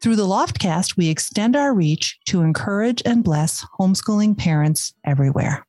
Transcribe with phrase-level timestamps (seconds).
[0.00, 5.66] Through the Loftcast, we extend our reach to encourage and bless homeschooling parents everywhere.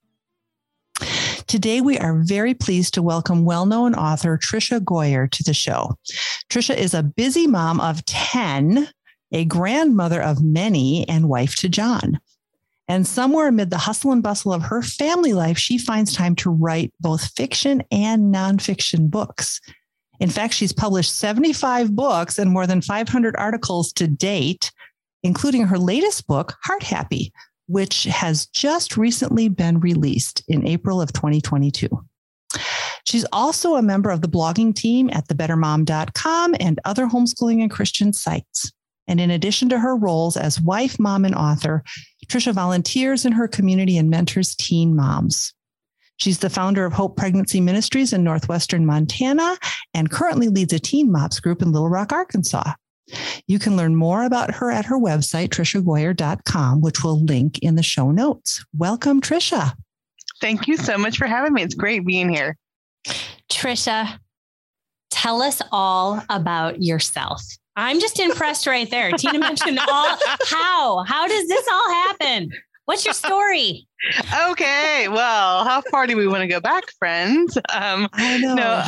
[1.48, 5.96] Today, we are very pleased to welcome well known author Tricia Goyer to the show.
[6.50, 8.88] Tricia is a busy mom of 10,
[9.32, 12.20] a grandmother of many, and wife to John.
[12.88, 16.50] And somewhere amid the hustle and bustle of her family life, she finds time to
[16.50, 19.60] write both fiction and nonfiction books.
[20.20, 24.72] In fact, she's published 75 books and more than 500 articles to date,
[25.24, 27.32] including her latest book, Heart Happy,
[27.68, 31.90] which has just recently been released in April of 2022.
[33.06, 38.14] She's also a member of the blogging team at thebettermom.com and other homeschooling and Christian
[38.14, 38.72] sites.
[39.08, 41.84] And in addition to her roles as wife, mom, and author,
[42.28, 45.54] Tricia volunteers in her community and mentors teen moms.
[46.18, 49.58] She's the founder of Hope Pregnancy Ministries in Northwestern Montana
[49.94, 52.74] and currently leads a teen mops group in Little Rock, Arkansas.
[53.48, 57.84] You can learn more about her at her website, triciagoyer.com, which we'll link in the
[57.84, 58.66] show notes.
[58.76, 59.74] Welcome, Tricia.
[60.42, 61.64] Thank you so much for having me.
[61.64, 62.58] It's great being here.
[63.52, 64.20] Tricia,
[65.12, 67.42] tell us all about yourself.
[67.76, 69.12] I'm just impressed right there.
[69.12, 71.04] Tina mentioned all how.
[71.04, 72.50] How does this all happen?
[72.86, 73.88] What's your story?
[74.50, 75.08] Okay.
[75.08, 77.58] Well, how far do we want to go back, friends?
[77.74, 78.56] Um, I know.
[78.56, 78.84] No,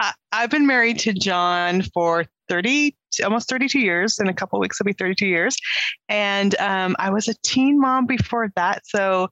[0.00, 2.94] I, I've been married to John for 30
[3.24, 5.56] almost 32 years in a couple weeks it'll be 32 years
[6.08, 9.28] and um, i was a teen mom before that so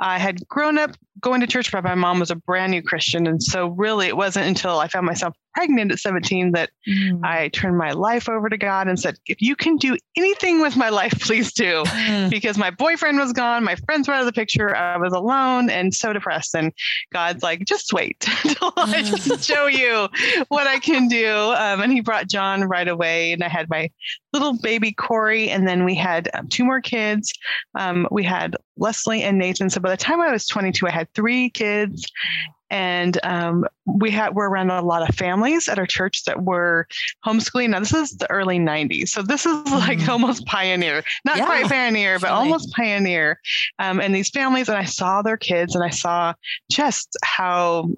[0.00, 0.90] i had grown up
[1.20, 4.16] going to church but my mom was a brand new christian and so really it
[4.16, 7.20] wasn't until i found myself pregnant at 17 that mm.
[7.24, 10.76] i turned my life over to god and said if you can do anything with
[10.76, 12.30] my life please do mm.
[12.30, 15.68] because my boyfriend was gone my friends were out of the picture i was alone
[15.70, 16.72] and so depressed and
[17.12, 18.94] god's like just wait until mm.
[18.94, 20.08] i just show you
[20.48, 23.90] what i can do um, and he brought john right away and I had my
[24.32, 27.32] little baby Corey, and then we had um, two more kids.
[27.74, 29.70] Um, we had Leslie and Nathan.
[29.70, 32.06] So by the time I was 22, I had three kids,
[32.70, 36.86] and um, we had we're around a lot of families at our church that were
[37.24, 37.70] homeschooling.
[37.70, 40.08] Now this is the early '90s, so this is like mm.
[40.08, 41.46] almost pioneer, not yeah.
[41.46, 43.40] quite pioneer, but almost pioneer.
[43.78, 46.34] Um, and these families, and I saw their kids, and I saw
[46.70, 47.88] just how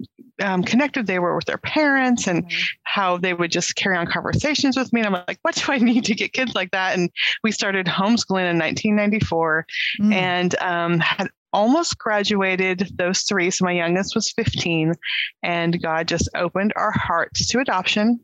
[0.41, 2.63] um, connected they were with their parents, and mm.
[2.83, 5.01] how they would just carry on conversations with me.
[5.01, 6.97] And I'm like, what do I need to get kids like that?
[6.97, 7.09] And
[7.43, 9.65] we started homeschooling in 1994,
[9.99, 10.13] mm.
[10.13, 13.51] and um, had almost graduated those three.
[13.51, 14.93] So my youngest was 15,
[15.43, 18.19] and God just opened our hearts to adoption.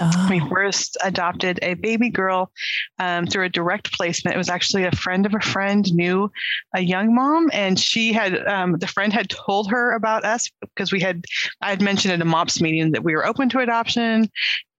[0.00, 0.26] Oh.
[0.28, 2.50] We first adopted a baby girl
[2.98, 4.34] um, through a direct placement.
[4.34, 6.30] It was actually a friend of a friend knew
[6.74, 10.92] a young mom, and she had um, the friend had told her about us because
[10.92, 11.24] we had
[11.60, 14.28] I had mentioned at a MOPS meeting that we were open to adoption,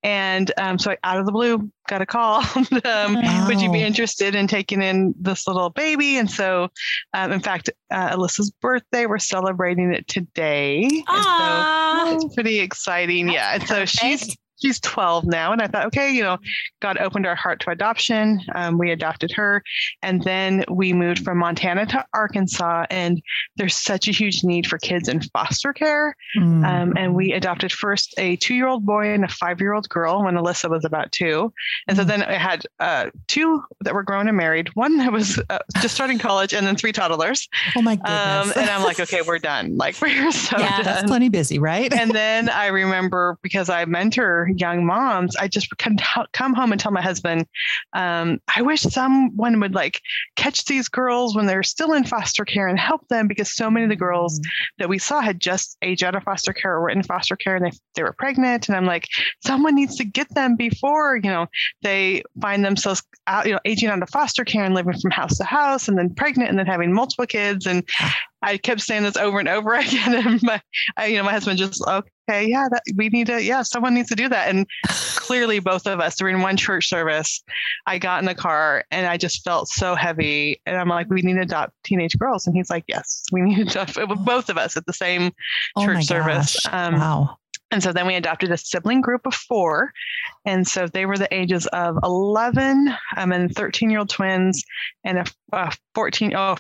[0.04, 2.42] and um, so I, out of the blue, got a call.
[2.84, 3.46] um, wow.
[3.48, 6.18] Would you be interested in taking in this little baby?
[6.18, 6.70] And so,
[7.14, 10.90] um, in fact, uh, Alyssa's birthday, we're celebrating it today.
[11.08, 13.28] So it's pretty exciting.
[13.28, 13.54] That's yeah.
[13.54, 15.52] And so she's she's 12 now.
[15.52, 16.38] And I thought, okay, you know,
[16.82, 18.40] God opened our heart to adoption.
[18.56, 19.62] Um, we adopted her.
[20.02, 22.86] And then we moved from Montana to Arkansas.
[22.90, 23.22] And
[23.58, 26.16] there's such a huge need for kids in foster care.
[26.38, 26.66] Mm.
[26.66, 29.90] Um, and we adopted first a two year old boy and a five year old
[29.90, 31.52] girl when Alyssa was about two.
[31.88, 32.02] And mm.
[32.02, 35.60] so then I had uh, two that were grown and married, one that was uh,
[35.82, 37.50] just starting college, and then three toddlers.
[37.76, 38.58] Oh my um, goodness.
[38.58, 39.76] Um, and I'm like, okay, we're done.
[39.76, 40.86] Like, we're so yeah, done.
[40.86, 41.94] That's plenty busy, right?
[41.94, 45.98] and then I remember because I mentor young moms, I just can
[46.34, 47.46] come home and tell my husband,
[47.94, 50.02] um, I wish someone would like
[50.36, 53.86] catch these girls when they're still in foster care and help them because so many
[53.86, 54.44] of the girls mm.
[54.80, 57.56] that we saw had just aged out of foster care or were in foster care
[57.56, 58.68] and they, they were pregnant.
[58.68, 59.08] And I'm like,
[59.46, 61.48] someone needs to get them before, you know,
[61.82, 65.38] they find themselves out, you know, aging out of foster care and living from house
[65.38, 67.66] to house and then pregnant and then having multiple kids.
[67.66, 67.88] And
[68.44, 70.14] I kept saying this over and over again.
[70.14, 70.62] And my,
[70.98, 74.10] I, you know, my husband just, okay, yeah, that we need to, yeah, someone needs
[74.10, 74.50] to do that.
[74.50, 74.68] And
[75.16, 77.44] clearly, both of us, during one church service,
[77.88, 80.62] I got in the car and I just felt so heavy.
[80.66, 82.46] And I'm like, we need to adopt teenage girls.
[82.46, 85.32] And he's like, yes, we need to adopt both of us at the same
[85.76, 86.66] oh church service.
[86.72, 87.38] Um, wow
[87.72, 89.92] And so then we adopted a sibling group of four.
[90.46, 94.64] And so they were the ages of 11 um, and 13 year old twins
[95.04, 96.58] and a, a 14, oh,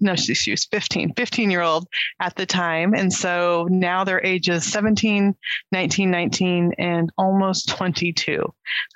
[0.00, 1.86] no, she, she was 15, 15 year old
[2.20, 2.94] at the time.
[2.94, 5.34] And so now their ages 17,
[5.72, 8.42] 19, 19, and almost 22.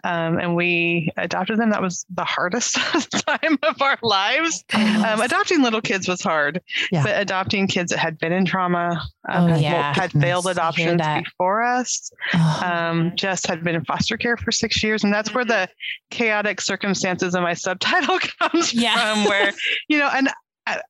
[0.04, 1.70] Um, and we adopted them.
[1.70, 2.74] That was the hardest
[3.26, 4.64] time of our lives.
[4.74, 6.60] Um, adopting little kids was hard,
[6.90, 7.02] Yeah.
[7.04, 9.94] but adopting kids that had been in trauma, um, Oh, had, yeah.
[9.94, 14.16] had failed Goodness, I hear adoptions before us, Oh, um, just had been in foster
[14.16, 15.04] care for six years.
[15.04, 15.68] And that's where the
[16.10, 19.14] chaotic circumstances of my subtitle comes Yeah.
[19.14, 19.52] from, where,
[19.88, 20.28] you know, and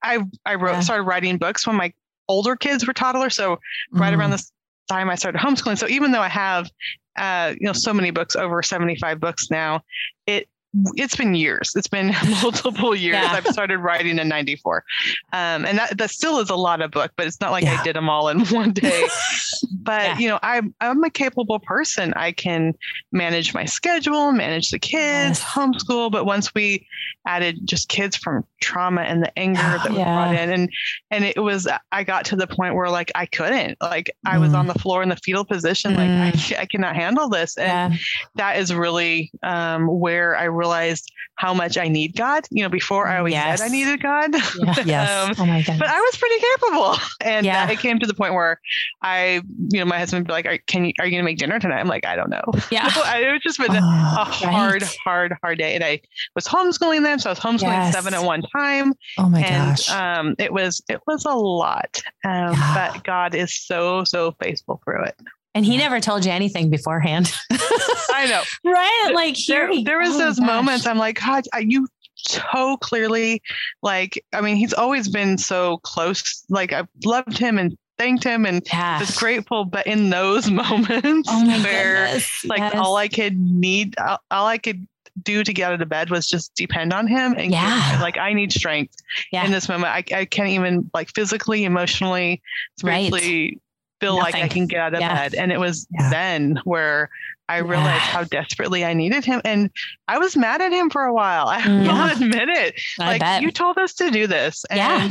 [0.03, 0.81] I, I, I wrote, Yeah.
[0.81, 1.93] started writing books when my
[2.29, 3.35] older kids were toddlers.
[3.35, 3.59] So
[3.93, 4.53] right mm, around this
[4.89, 5.79] time I started homeschooling.
[5.79, 6.71] So even though I have,
[7.17, 9.83] uh, you know, so many books, over 75 books now,
[10.27, 10.49] it,
[10.95, 11.73] it's been years.
[11.75, 13.17] It's been multiple years.
[13.21, 13.33] Yeah.
[13.33, 14.85] I've started writing in 94.
[15.33, 17.79] Um, and that, that still is a lot of book, but it's not like Yeah.
[17.81, 19.09] I did them all in one day.
[19.83, 20.19] but Yeah.
[20.19, 22.15] you know, I'm, I'm a capable person.
[22.15, 22.75] I can
[23.11, 25.45] manage my schedule, manage the kids, Yes.
[25.45, 26.13] homeschool.
[26.13, 26.87] But once we
[27.27, 30.15] added just kids from trauma and the anger that was Yeah.
[30.15, 30.69] brought in, and
[31.11, 34.53] and it was, I got to the point where like I couldn't, like I was
[34.53, 34.59] Mm.
[34.59, 37.99] on the floor in the fetal position, like I, I cannot handle this, and Yeah.
[38.37, 42.47] that is really um, where I realized how much I need God.
[42.51, 43.59] You know, before I always Yes.
[43.61, 44.35] said I needed God.
[44.35, 44.75] Yeah.
[44.85, 45.29] Yes.
[45.29, 45.79] Um, Oh my goodness.
[45.79, 47.65] but I was pretty capable, and Yeah.
[47.65, 48.61] uh, it came to the point where
[49.03, 50.93] I, you know, my husband would be like, are, "Can you?
[50.99, 52.89] Are you going to make dinner tonight?" I'm like, "I don't know." yeah.
[53.05, 54.97] I, it was just been a oh, hard, right.
[55.05, 56.01] hard, hard day, and I
[56.35, 57.95] was homeschooling them, so I was homeschooling Yes.
[57.95, 59.91] seven at one time, oh my and gosh.
[59.91, 62.01] um, it was it was a lot.
[62.25, 62.91] Um, Yeah.
[62.93, 65.17] But God is so so faithful through it.
[65.55, 67.33] And he never told you anything beforehand.
[67.51, 68.43] I know.
[68.71, 69.11] right?
[69.15, 69.85] Like there, here.
[69.85, 70.47] there was oh those gosh.
[70.47, 73.43] moments I'm like, God, I- you so clearly
[73.83, 76.45] like I mean, he's always been so close.
[76.49, 79.01] Like I've loved him and thanked him and Yeah.
[79.01, 82.45] was grateful, but in those moments Oh where goodness.
[82.45, 82.75] like Yes.
[82.77, 84.87] all I could need all, all I could
[85.23, 87.99] do to get out of bed was just depend on him and Yeah.
[88.01, 88.97] like I need strength
[89.33, 89.45] Yeah.
[89.45, 89.93] in this moment.
[89.93, 92.43] I, I can't even like physically, emotionally,
[92.83, 93.07] Right.
[93.09, 93.59] spiritually
[94.01, 95.15] feel like I can get out of Yeah.
[95.15, 95.35] bed.
[95.35, 96.09] And it was Yeah.
[96.11, 97.11] then where
[97.51, 98.13] I realized Yeah.
[98.13, 99.43] how desperately I needed him.
[99.45, 99.71] And
[100.09, 101.49] I was mad at him for a while.
[101.49, 101.83] I Mm.
[101.87, 102.81] will admit it.
[102.99, 103.43] I like bet.
[103.43, 104.65] you told us to do this.
[104.71, 105.09] And Yeah.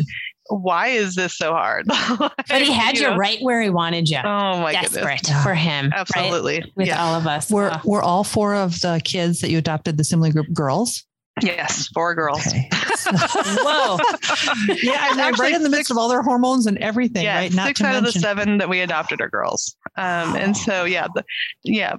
[0.50, 1.86] Why is this so hard?
[2.18, 3.16] but he had you know?
[3.16, 4.18] right where he wanted you.
[4.18, 5.30] Oh my Desperate goodness.
[5.30, 5.44] Yeah.
[5.44, 5.90] for him.
[5.92, 6.00] right?
[6.00, 6.72] Absolutely.
[6.76, 7.02] With yeah.
[7.04, 7.50] all of us.
[7.52, 7.82] were Oh.
[7.86, 11.06] were all four of the kids that you adopted the sibling group girls?
[11.42, 11.88] Yes.
[11.94, 12.46] Four girls.
[12.48, 12.68] Okay.
[13.14, 13.98] Whoa.
[14.84, 17.38] yeah, and they're right in the midst six- of all their hormones and everything, yeah,
[17.38, 17.54] right?
[17.54, 19.76] Not six to out of the seven that we adopted are girls.
[19.98, 20.36] Um, Wow.
[20.38, 21.24] and so yeah, the,
[21.64, 21.96] yeah,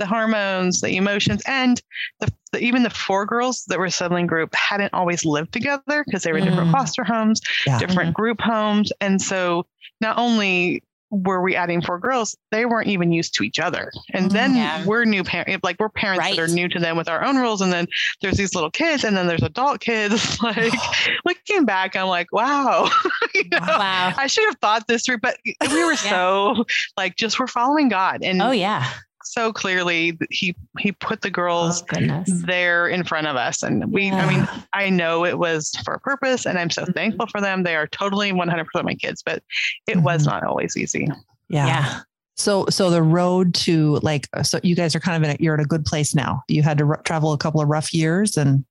[0.00, 1.80] the hormones, the emotions, and
[2.18, 6.24] the, the even the four girls that were settling group hadn't always lived together because
[6.24, 6.72] they were different Mm.
[6.72, 7.78] foster homes, Yeah.
[7.78, 9.66] different group homes, and so
[10.00, 10.82] not only
[11.12, 13.90] were we adding four girls, they weren't even used to each other.
[14.14, 14.32] And Mm.
[14.32, 14.84] then Yeah.
[14.84, 17.60] we're new parents, like we're parents that are new to them with our own rules.
[17.60, 17.88] And then
[18.22, 20.40] there's these little kids, and then there's adult kids.
[20.42, 20.72] like
[21.24, 22.88] looking back, I'm like, wow,
[23.34, 24.12] you know, Wow.
[24.16, 25.36] I should have thought this through, but
[25.72, 26.64] we were so
[26.96, 28.88] like just we're following God, and Oh yeah.
[29.30, 32.28] So clearly he he put the Oh girls goodness.
[32.46, 34.10] there in front of us, and we.
[34.10, 36.94] I mean, I know it was for a purpose, and I'm so Mhm.
[36.94, 37.62] thankful for them.
[37.62, 39.42] They are totally 100 percent my kids, but
[39.86, 41.08] it was not always easy.
[41.48, 41.66] Yeah.
[41.66, 42.00] yeah.
[42.36, 45.54] So, so the road to like, so you guys are kind of in a, you're
[45.54, 46.42] at a good place now.
[46.48, 48.64] You had to r- travel a couple of rough years and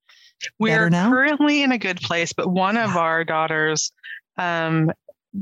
[0.57, 1.09] we're now?
[1.11, 2.99] currently in a good place, but one of Yeah.
[2.99, 3.91] our daughters,
[4.37, 4.91] um,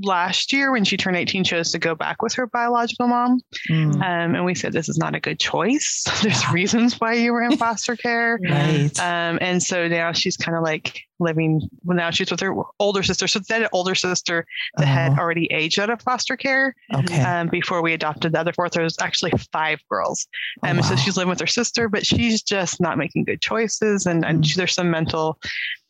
[0.01, 3.39] last year when she turned 18, chose to go back with her biological mom.
[3.69, 6.03] Mm, Um, and we said, this is not a good choice.
[6.21, 6.51] There's Yeah.
[6.53, 8.37] reasons why you were in foster care.
[8.49, 8.91] right.
[8.99, 13.01] Um, and so now she's kind of like living, well, now she's with her older
[13.01, 13.27] sister.
[13.27, 14.45] So that older sister
[14.77, 17.21] that had Oh, already aged out of foster care okay.
[17.21, 18.73] um, before we adopted the other fourth.
[18.73, 20.27] There was actually five girls.
[20.63, 24.05] Oh, Um, So she's living with her sister, but she's just not making good choices.
[24.05, 24.45] And, and Mm.
[24.47, 25.39] she- there's some mental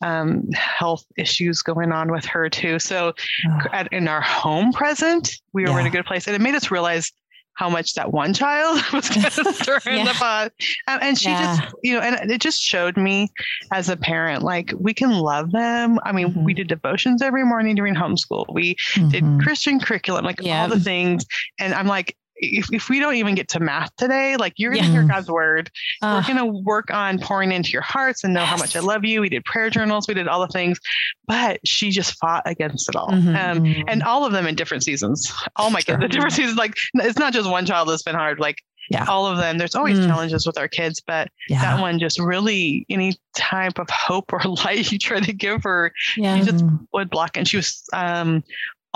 [0.02, 2.78] um, health issues going on with her too.
[2.78, 3.12] So
[3.48, 6.26] Oh, at, in our home present, we were in a good place.
[6.26, 7.10] And it made us realize
[7.54, 10.04] how much that one child was going to stir in Yeah.
[10.04, 10.52] the pot.
[10.86, 11.56] Um, and she Yeah.
[11.56, 13.28] just, you know, and it just showed me
[13.72, 15.98] as a parent, like we can love them.
[16.04, 16.44] I mean, Mhm.
[16.44, 18.44] we did devotions every morning during homeschool.
[18.54, 18.76] We
[19.10, 19.40] did mhm.
[19.42, 20.62] Christian curriculum, like Yeah.
[20.62, 21.26] all the things.
[21.58, 24.84] And I'm like, if, if we don't even get to math today, like you're going
[24.84, 25.00] to Yeah.
[25.00, 25.70] hear God's word.
[26.02, 28.80] Uh, We're going to work on pouring into your hearts and know how much I
[28.80, 29.20] love you.
[29.20, 30.78] We did prayer journals, we did all the things,
[31.26, 33.08] but she just fought against it all.
[33.10, 33.36] Mhm.
[33.36, 35.32] Um, and all of them in different seasons.
[35.56, 35.96] Oh my Sure.
[35.96, 36.56] god, the different seasons.
[36.58, 38.38] Like it's not just one child that's been hard.
[38.38, 39.04] Like Yeah.
[39.08, 39.58] all of them.
[39.58, 40.06] There's always Mm.
[40.06, 41.60] challenges with our kids, but yeah.
[41.60, 45.92] that one just really any type of hope or light you try to give her
[46.16, 46.36] yeah.
[46.36, 47.36] you just would block.
[47.36, 48.42] And she was um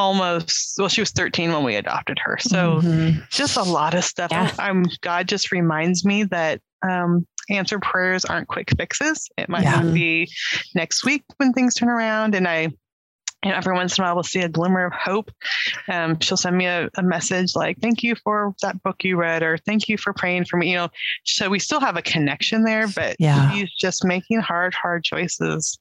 [0.03, 3.29] almost well she was 13 when we adopted her so Mhm.
[3.31, 4.51] just a lot of stuff Yeah.
[4.59, 9.81] i'm god just reminds me that um answer prayers aren't quick fixes it might Yeah.
[9.81, 10.29] not be
[10.75, 12.69] next week when things turn around and i
[13.43, 15.31] and every once in a while we'll see a glimmer of hope.
[15.89, 19.43] Um, she'll send me a, a message like thank you for that book you read
[19.43, 20.89] or thank you for praying for me you know.
[21.25, 23.51] So we still have a connection there but Yeah.
[23.53, 25.79] she's just making hard hard choices.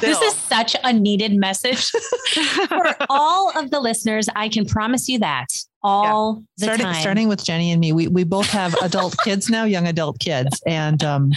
[0.00, 1.90] This is such a needed message
[2.68, 4.28] for all of the listeners.
[4.34, 5.46] I can promise you that
[5.84, 6.94] all the starting time.
[7.00, 10.60] starting with Jenny and me, we we both have adult kids now, young adult kids,
[10.66, 11.32] and um,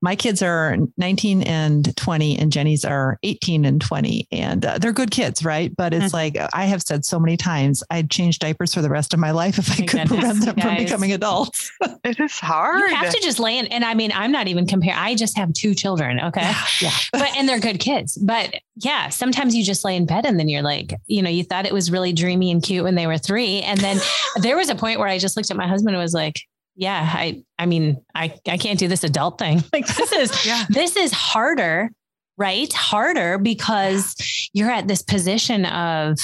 [0.00, 4.92] my kids are 19 and 20, and Jenny's are 18 and 20, and uh, they're
[4.92, 5.74] good kids, right?
[5.76, 6.12] But it's Mhm.
[6.12, 9.32] like I have said so many times, I'd change diapers for the rest of my
[9.32, 11.70] life if I My could goodness, prevent them you from becoming adults.
[12.04, 13.66] it is hard you have to just lay in.
[13.66, 14.98] And I mean, I'm not even comparing.
[14.98, 16.20] I just have two children.
[16.20, 16.52] Okay.
[16.80, 16.90] yeah.
[17.12, 18.16] but and they're good kids.
[18.16, 21.42] But yeah, sometimes you just lay in bed and then you're like, you know, you
[21.42, 23.57] thought it was really dreamy and cute when they were three.
[23.62, 23.98] And then
[24.36, 26.36] there was a point where I just looked at my husband and was like,
[26.76, 29.62] yeah, I I mean, I I can't do this adult thing.
[29.72, 31.90] Like this is yeah this is harder,
[32.36, 32.72] right?
[32.72, 34.14] Harder because
[34.52, 36.18] you're at this position of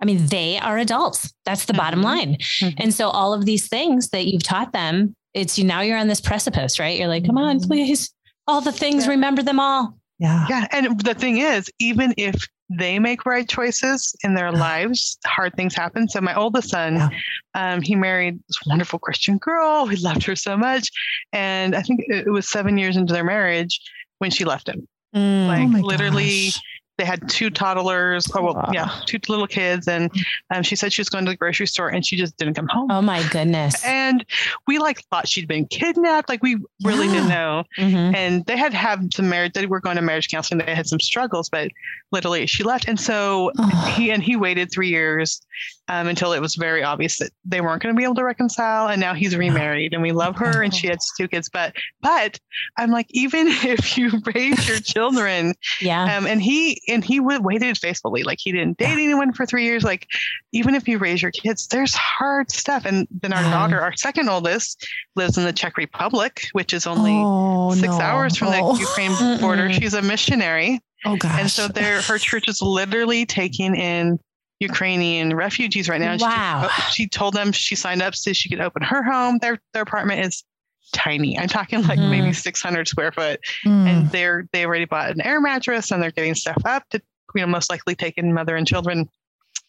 [0.00, 1.32] I mean, they are adults.
[1.44, 2.04] That's the bottom Mhm.
[2.04, 2.36] line.
[2.60, 2.74] Mhm.
[2.78, 6.08] And so all of these things that you've taught them, it's you now you're on
[6.08, 6.98] this precipice, right?
[6.98, 7.66] You're like, come on, Mhm.
[7.68, 8.12] please.
[8.48, 9.10] All the things, Yeah.
[9.10, 9.96] remember them all.
[10.18, 10.44] Yeah.
[10.48, 10.66] Yeah.
[10.72, 12.34] And the thing is, even if
[12.78, 16.08] they make right choices in their lives, hard things happen.
[16.08, 17.08] So my oldest son, Yeah.
[17.54, 19.86] um, he married this wonderful Christian girl.
[19.86, 20.90] He loved her so much.
[21.32, 23.80] And I think it it was seven years into their marriage
[24.18, 24.86] when she left him.
[25.14, 26.60] Like Oh literally gosh.
[26.98, 28.26] They had two toddlers.
[28.34, 28.70] Oh well, Wow.
[28.72, 29.88] yeah, two little kids.
[29.88, 30.10] And
[30.54, 32.68] um, she said she was going to the grocery store and she just didn't come
[32.68, 32.90] home.
[32.90, 33.82] Oh my goodness.
[33.84, 34.24] And
[34.66, 36.28] we like thought she'd been kidnapped.
[36.28, 37.34] Like we really didn't Yeah.
[37.34, 38.14] know Mhm.
[38.14, 41.00] and they had had some marriage they were going to marriage counseling they had some
[41.00, 41.70] struggles but
[42.12, 43.92] literally she left and so Oh.
[43.96, 45.40] he and he waited three years
[45.88, 48.88] um, until it was very obvious that they weren't going to be able to reconcile
[48.88, 52.38] and now he's remarried and we love her and she has two kids but but
[52.76, 56.16] i'm like even if you raise your children Yeah.
[56.16, 59.64] um, and he and he wa- waited faithfully like he didn't date anyone for three
[59.64, 60.06] years like
[60.52, 63.50] even if you raise your kids there's hard stuff and then our Yeah.
[63.50, 64.86] daughter our second oldest
[65.16, 68.00] lives in the czech republic which is only oh, six no.
[68.00, 68.74] hours from oh.
[68.74, 69.72] the Ukraine border.
[69.72, 71.40] She's a missionary, Oh gosh.
[71.40, 74.18] and so there, her church is literally taking in
[74.62, 76.16] Ukrainian refugees right now.
[76.18, 76.68] Wow.
[76.88, 79.38] She, she told them she signed up so she could open her home.
[79.38, 80.44] Their their apartment is
[80.92, 81.38] tiny.
[81.38, 82.10] I'm talking like Mhm.
[82.10, 83.86] maybe 600 square foot, Mm.
[83.88, 87.00] and they're they already bought an air mattress and they're getting stuff up to
[87.34, 89.08] you know most likely take in mother and children.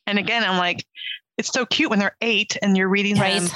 [0.07, 0.85] And again, I'm like,
[1.37, 3.41] it's so cute when they're eight and you're reading Right.
[3.41, 3.49] them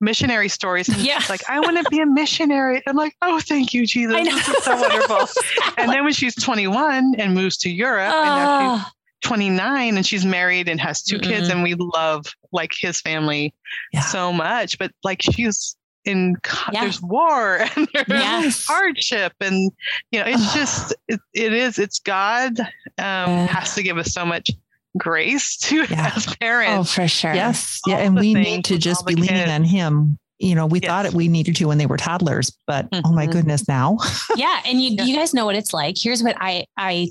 [0.00, 0.88] missionary stories.
[0.88, 1.20] And Yeah.
[1.28, 2.82] Like, I want to be a missionary.
[2.88, 4.16] I'm like, oh, thank you, Jesus.
[4.24, 5.28] This is so wonderful.
[5.78, 8.90] and then when she's 21 and moves to Europe, and now she's Oh,
[9.22, 11.52] 29 and she's married and has 2 kids, Mm-mm.
[11.52, 13.54] and we love like his family
[13.92, 14.00] Yeah.
[14.02, 14.78] so much.
[14.78, 16.36] But like she's in,
[16.72, 16.82] Yeah.
[16.82, 18.66] there's war and there's Yes.
[18.66, 19.70] hardship, and
[20.10, 22.66] you know, it's just, it, it is, it's God um,
[22.98, 23.46] Yeah.
[23.46, 24.50] has to give us so much
[24.98, 26.12] grace to Yeah.
[26.16, 27.34] as parents oh, for sure.
[27.34, 27.80] Yes.
[27.86, 27.98] Yeah.
[27.98, 30.18] And we need to just be leaning on him.
[30.38, 30.88] You know, we Yes.
[30.88, 33.32] thought it, we needed to when they were toddlers, but oh my Mhm.
[33.32, 33.96] goodness, now.
[34.36, 35.04] yeah and you Yeah.
[35.04, 37.06] you guys know what it's like here's what i i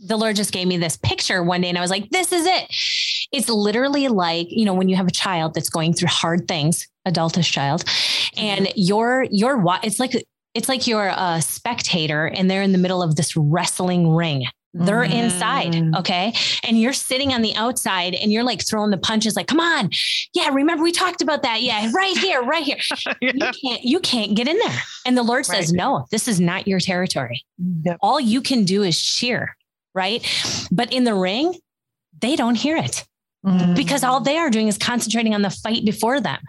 [0.00, 2.44] the lord just gave me this picture one day and i was like this is
[2.46, 2.66] it.
[3.32, 6.86] It's literally like you know when you have a child that's going through hard things
[7.08, 7.82] adultish child
[8.36, 10.12] and you're you're it's like
[10.54, 14.46] it's like you're a spectator and they're in the middle of this wrestling ring.
[14.78, 15.98] They're inside Mm.
[16.00, 16.32] okay?
[16.62, 19.90] And you're sitting on the outside and you're like throwing the punches like come on.
[20.34, 21.62] Yeah remember we talked about that.
[21.62, 22.78] Yeah right here right here.
[23.20, 24.78] You can't you can't get in there.
[25.06, 25.78] And the lord says Right.
[25.78, 27.44] no this is not your territory.
[27.84, 27.96] Yep.
[28.02, 29.56] all you can do is cheer
[29.96, 30.22] right
[30.70, 31.54] but in the ring
[32.20, 33.04] they don't hear it
[33.44, 33.76] Mm.
[33.76, 36.40] because all they are doing is concentrating on the fight before them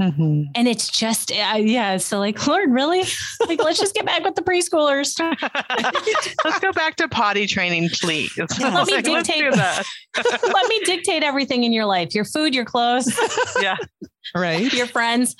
[0.00, 0.44] Mhm.
[0.54, 3.02] and it's just uh, yeah so like lord really
[3.48, 5.18] like let's just get back with the preschoolers
[6.44, 8.30] Let's go back to potty training, please.
[8.36, 8.44] Yeah.
[8.74, 9.82] Let me Like, let's dictate- do that.
[10.42, 13.10] let me dictate everything in your life your food your clothes
[13.60, 13.76] yeah.
[14.34, 14.70] right.
[14.72, 15.34] your friends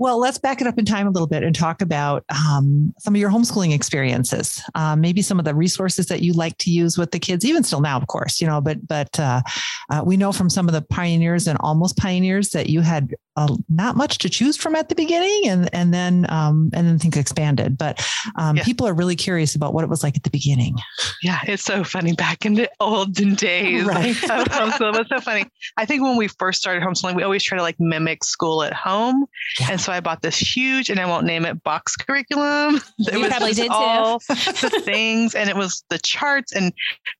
[0.00, 3.14] Well, let's back it up in time a little bit and talk about um, some
[3.14, 4.58] of your homeschooling experiences.
[4.74, 7.62] Um, maybe some of the resources that you like to use with the kids, even
[7.64, 8.40] still now, of course.
[8.40, 9.42] You know, but but uh,
[9.90, 13.54] uh, we know from some of the pioneers and almost pioneers that you had uh,
[13.68, 17.16] not much to choose from at the beginning, and and then um, and then things
[17.16, 17.78] expanded.
[17.78, 18.04] But
[18.36, 18.64] um, yeah.
[18.64, 20.76] people are really curious about what it was like at the beginning.
[21.22, 24.14] Yeah, it's so funny back in the olden days right.
[24.16, 25.00] homeschooling.
[25.00, 25.44] It's so funny.
[25.76, 28.72] I think when we first started homeschooling, we always try to like mimic school at
[28.72, 29.26] home,
[29.60, 29.68] yeah.
[29.72, 32.80] and so I bought this huge, and I won't name it, box curriculum.
[33.00, 34.34] It you was probably did all too.
[34.34, 36.72] the things, and it was the charts and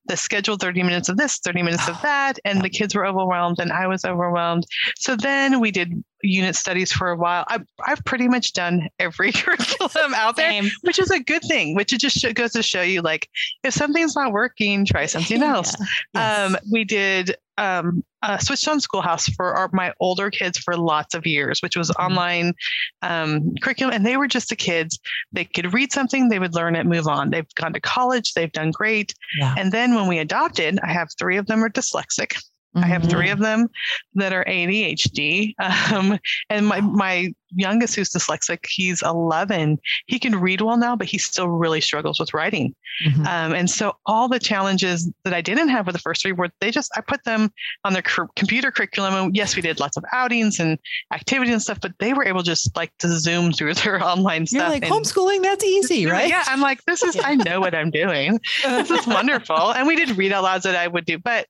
[0.05, 3.59] the scheduled thirty minutes of this, thirty minutes of that, and the kids were overwhelmed,
[3.59, 4.65] and I was overwhelmed.
[4.97, 7.45] So then we did unit studies for a while.
[7.47, 10.69] I've, I've pretty much done every curriculum out there, Same.
[10.81, 13.27] which is a good thing, which it just goes to show you like,
[13.63, 15.75] if something's not working, try something else.
[15.79, 15.85] Yeah.
[16.13, 16.51] Yes.
[16.51, 21.13] Um, we did um, uh, switched on schoolhouse for our, my older kids for lots
[21.13, 22.05] of years which was mm-hmm.
[22.05, 22.53] online
[23.01, 24.99] um, curriculum and they were just the kids
[25.31, 28.51] they could read something they would learn it move on they've gone to college they've
[28.51, 29.55] done great yeah.
[29.57, 32.35] and then when we adopted i have three of them are dyslexic
[32.75, 32.83] Mm-hmm.
[32.83, 33.33] I have three mm-hmm.
[33.33, 33.69] of them
[34.15, 35.53] that are ADHD.
[35.91, 36.17] Um,
[36.49, 39.79] and my, my youngest, who's dyslexic, he's 11.
[40.07, 42.73] He can read well now, but he still really struggles with writing.
[43.05, 43.21] Mm-hmm.
[43.21, 46.49] Um, and so all the challenges that I didn't have with the first three were
[46.59, 47.51] they just, I put them
[47.83, 49.13] on their computer curriculum.
[49.13, 50.77] And yes, we did lots of outings and
[51.13, 54.61] activities and stuff, but they were able just like to zoom through their online You're
[54.61, 54.69] stuff.
[54.69, 56.29] like homeschooling, that's easy, right?
[56.29, 56.43] Yeah.
[56.47, 58.39] I'm like, this is, I know what I'm doing.
[58.63, 59.73] This is wonderful.
[59.73, 61.47] And we did read out louds that I would do, but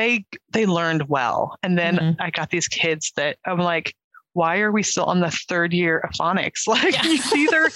[0.00, 1.56] they they learned well.
[1.62, 2.22] And then mm-hmm.
[2.22, 3.94] I got these kids that I'm like,
[4.32, 6.66] why are we still on the third year of phonics?
[6.66, 7.18] Like yeah.
[7.34, 7.68] either,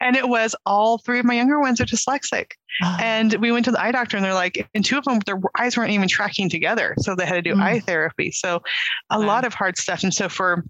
[0.00, 2.52] and it was all three of my younger ones are dyslexic.
[2.82, 2.96] Oh.
[3.00, 5.40] And we went to the eye doctor and they're like, and two of them, their
[5.58, 6.94] eyes weren't even tracking together.
[6.98, 7.62] So they had to do mm.
[7.62, 8.30] eye therapy.
[8.30, 8.62] So
[9.10, 9.26] a wow.
[9.26, 10.02] lot of hard stuff.
[10.02, 10.64] And so for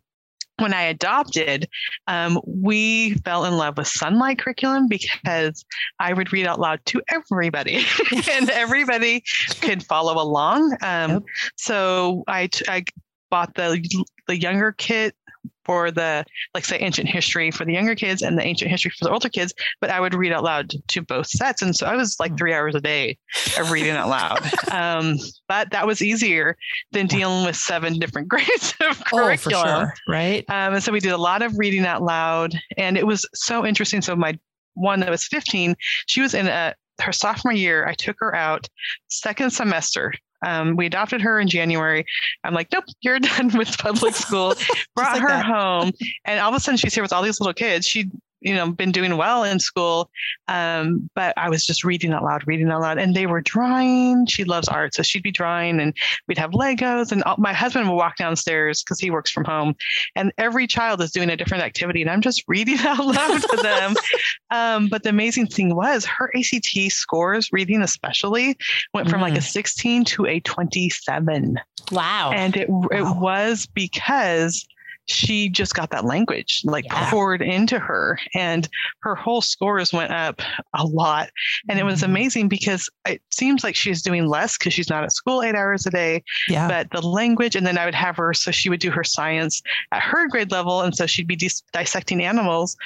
[0.59, 1.68] when I adopted,
[2.06, 5.64] um, we fell in love with Sonlight curriculum because
[5.99, 7.85] I would read out loud to everybody
[8.30, 9.25] and everybody
[9.61, 10.76] could follow along.
[10.82, 11.23] Um, yep.
[11.56, 12.85] So I, I
[13.30, 15.16] bought the the younger kit
[15.64, 19.04] for the like say ancient history for the younger kids and the ancient history for
[19.04, 21.62] the older kids but i would read out loud to both sets.
[21.62, 23.19] And so i was like three hours a day
[23.59, 24.40] of reading out loud.
[24.73, 26.57] Um, but that was easier
[26.92, 29.95] than dealing with seven different grades of curriculum oh, sure.
[30.09, 30.45] right.
[30.49, 33.66] Um, and so we did a lot of reading out loud and it was so
[33.66, 34.00] interesting.
[34.00, 34.38] So my
[34.75, 35.76] one that was 15
[36.07, 38.69] she was in a her sophomore year, I took her out
[39.09, 42.04] second semester um, we adopted her in January.
[42.44, 44.54] I'm like, nope, you're done with public school.
[44.94, 45.44] Brought like her that.
[45.46, 45.92] home,
[46.25, 47.87] and all of a sudden she's here with all these little kids.
[47.87, 48.11] She
[48.42, 50.11] you know been doing well in school
[50.48, 54.26] um, but i was just reading out loud reading out loud and they were drawing
[54.26, 55.96] she loves art so she'd be drawing and
[56.28, 59.74] we'd have legos and all, my husband would walk downstairs because he works from home
[60.16, 63.57] and every child is doing a different activity and i'm just reading out loud to
[63.62, 63.94] them
[64.50, 68.57] um, but the amazing thing was her act scores reading especially
[68.94, 69.22] went from mm.
[69.22, 69.42] like a mm.
[69.42, 71.59] 16 to a 27
[71.90, 72.88] wow and it, wow.
[72.90, 74.66] it was because
[75.06, 77.10] she just got that language like yeah.
[77.10, 78.68] poured into her and
[79.00, 80.40] her whole scores went up
[80.74, 81.28] a lot
[81.68, 82.10] and it was mm-hmm.
[82.10, 85.86] amazing because it seems like she's doing less because she's not at school eight hours
[85.86, 86.68] a day yeah.
[86.68, 89.60] but the language and then i would have her so she would do her science
[89.90, 92.76] at her grade level and so she'd be dis- dissecting animals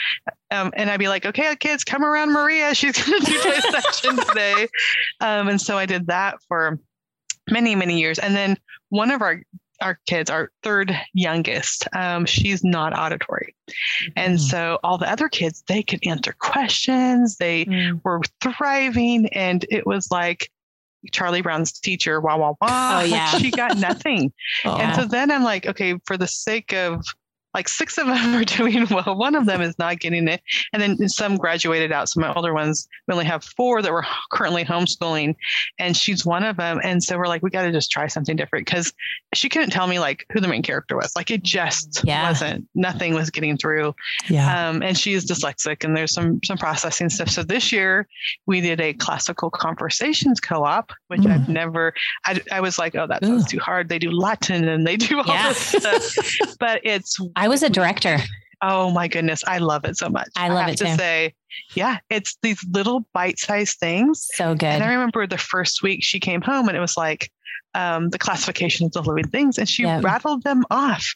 [0.53, 2.73] um, and I'd be like, okay, kids, come around Maria.
[2.73, 4.69] She's going to do dissection today.
[5.21, 6.79] Um, and so I did that for
[7.51, 8.19] many, many years.
[8.19, 8.57] And then
[8.91, 9.43] one of our
[9.81, 13.55] our kids, our third youngest, um, she's not auditory.
[14.17, 14.41] And mm.
[14.41, 17.37] so all the other kids, they could answer questions.
[17.37, 18.01] They mm.
[18.05, 19.29] were thriving.
[19.29, 20.51] And it was like
[21.13, 23.01] Charlie Brown's teacher, wah, wah, wah.
[23.01, 23.31] Oh, yeah.
[23.39, 24.33] she got nothing.
[24.65, 24.77] oh.
[24.81, 27.05] And so then I'm like, okay, for the sake of
[27.57, 29.17] like six of them are doing well.
[29.17, 30.43] One of them is not getting it.
[30.73, 32.11] And then some graduated out.
[32.11, 35.35] So my older ones, we only have four that were currently homeschooling,
[35.79, 36.81] and she's one of them.
[36.85, 38.93] And so we're like, we got to just try something different because
[39.35, 41.17] she couldn't tell me like who the main character was.
[41.17, 42.29] Like it just yeah.
[42.29, 43.95] wasn't, nothing was getting through.
[44.29, 44.69] Yeah.
[44.69, 47.31] Um, and she is dyslexic and there's some, some processing stuff.
[47.31, 48.07] So this year
[48.45, 51.33] we did a classical conversations co-op, which mm.
[51.33, 51.95] I've never,
[52.27, 53.89] I, I was like, oh, that sounds too hard.
[53.89, 55.49] They do Latin and they do all yeah.
[55.49, 58.19] this stuff, but it's, I I was a director.
[58.61, 60.27] Oh my goodness, I love it so much.
[60.35, 60.97] I love I have it to too.
[60.97, 61.35] say,
[61.77, 64.27] yeah, it's these little bite-sized things.
[64.33, 64.67] So good.
[64.67, 67.31] And I remember the first week she came home and it was like
[67.77, 70.03] um, the classifications of living things, and she yep.
[70.03, 71.15] rattled them off.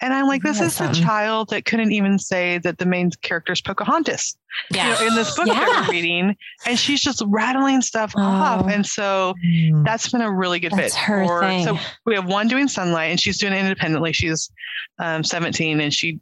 [0.00, 3.52] And I'm like, this is a child that couldn't even say that the main character
[3.52, 4.38] is Pocahontas.
[4.70, 4.86] Yeah.
[4.86, 5.54] You know, in this book yeah.
[5.54, 6.34] that we're reading,
[6.66, 8.22] and she's just rattling stuff oh.
[8.22, 8.66] off.
[8.70, 9.84] And so mm.
[9.84, 11.02] that's been a really good that's fit.
[11.02, 11.64] Her for, thing.
[11.64, 14.14] So we have one doing Sonlight, and she's doing it independently.
[14.14, 14.50] She's
[14.98, 16.18] um, 17, and she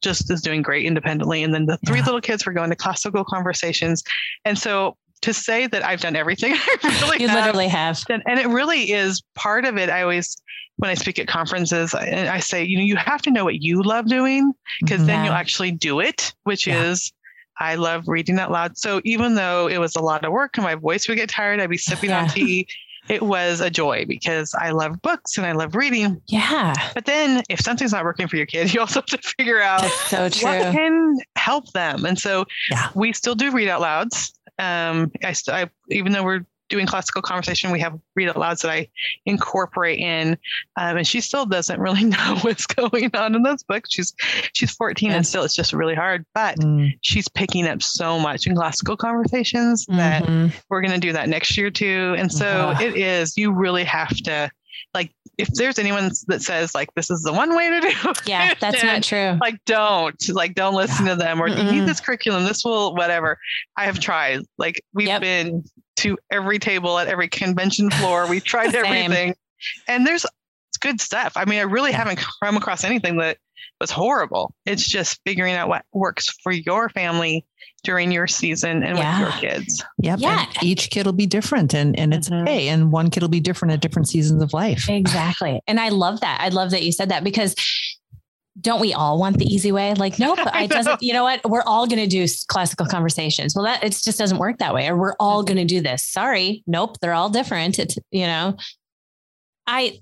[0.00, 1.44] just is doing great independently.
[1.44, 2.06] And then the three yeah.
[2.06, 4.02] little kids were going to classical conversations.
[4.46, 7.44] And so to say that I've done everything, I really You have.
[7.44, 7.98] literally have.
[8.10, 9.90] And, and it really is part of it.
[9.90, 10.36] I always,
[10.76, 13.62] when I speak at conferences, I, I say, you know, you have to know what
[13.62, 16.82] you love doing because then you'll actually do it, which Yeah.
[16.84, 17.12] is,
[17.60, 18.78] I love reading out loud.
[18.78, 21.58] So even though it was a lot of work and my voice would get tired,
[21.60, 22.68] I'd be sipping on tea.
[23.08, 26.20] It was a joy because I love books and I love reading.
[26.28, 26.74] Yeah.
[26.94, 29.80] But then if something's not working for your kid, you also have to figure out
[29.80, 30.48] That's so true.
[30.48, 32.04] what can help them.
[32.04, 32.90] And so Yeah.
[32.94, 34.32] we still do read out louds.
[34.58, 38.70] Um, I, st- I even though we're doing classical conversation, we have read alouds that
[38.70, 38.88] I
[39.24, 40.36] incorporate in.
[40.76, 43.90] Um, and she still doesn't really know what's going on in those books.
[43.92, 44.12] She's
[44.52, 45.16] she's 14 Yeah.
[45.16, 46.24] and still it's just really hard.
[46.34, 50.52] But Mm, she's picking up so much in classical conversations that mhm.
[50.68, 52.14] we're going to do that next year too.
[52.18, 52.82] And so Yeah.
[52.82, 53.36] it is.
[53.38, 54.50] You really have to
[55.38, 58.54] if there's anyone that says like this is the one way to do it, Yeah,
[58.60, 59.38] that's not true.
[59.40, 63.38] like don't like don't listen to them or you need this curriculum this will whatever
[63.76, 65.20] i have tried like we've Yep.
[65.22, 65.64] been
[65.96, 69.34] to every table at every convention floor we tried everything
[69.86, 70.26] and there's
[70.78, 73.36] good stuff i mean i really haven't come across anything that
[73.80, 77.44] was horrible it's just figuring out what works for your family
[77.84, 79.24] during your season and Yeah.
[79.24, 80.18] with your kids Yep.
[80.20, 80.46] Yeah.
[80.46, 82.42] And each kid will be different and, and it's Mhm.
[82.42, 82.68] okay.
[82.68, 84.88] And one kid will be different at different seasons of life.
[84.88, 85.60] Exactly.
[85.68, 86.40] And I love that.
[86.40, 87.54] I love that you said that because
[88.60, 89.94] don't we all want the easy way?
[89.94, 91.48] Like, nope, I it doesn't, you know what?
[91.48, 93.54] We're all going to do classical conversations.
[93.54, 94.88] Well, that it just doesn't work that way.
[94.88, 96.02] Or we're all going to do this.
[96.04, 96.64] Sorry.
[96.66, 96.98] Nope.
[97.00, 97.78] They're all different.
[97.78, 98.56] It's, you know,
[99.68, 100.00] I,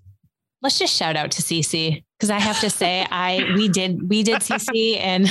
[0.63, 4.23] let's just shout out to CC because I have to say, I, we did, we
[4.23, 5.31] did CC and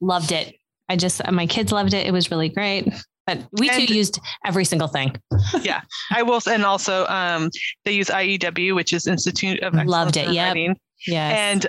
[0.00, 0.54] loved it.
[0.88, 2.06] I just, my kids loved it.
[2.06, 2.92] It was really great.
[3.26, 5.14] But we And- too used every single thing.
[5.60, 7.50] Yeah, I will and also um,
[7.84, 10.28] they use iew which is institute of Loved it.
[10.28, 10.76] Writing.
[11.06, 11.34] Yes.
[11.36, 11.66] And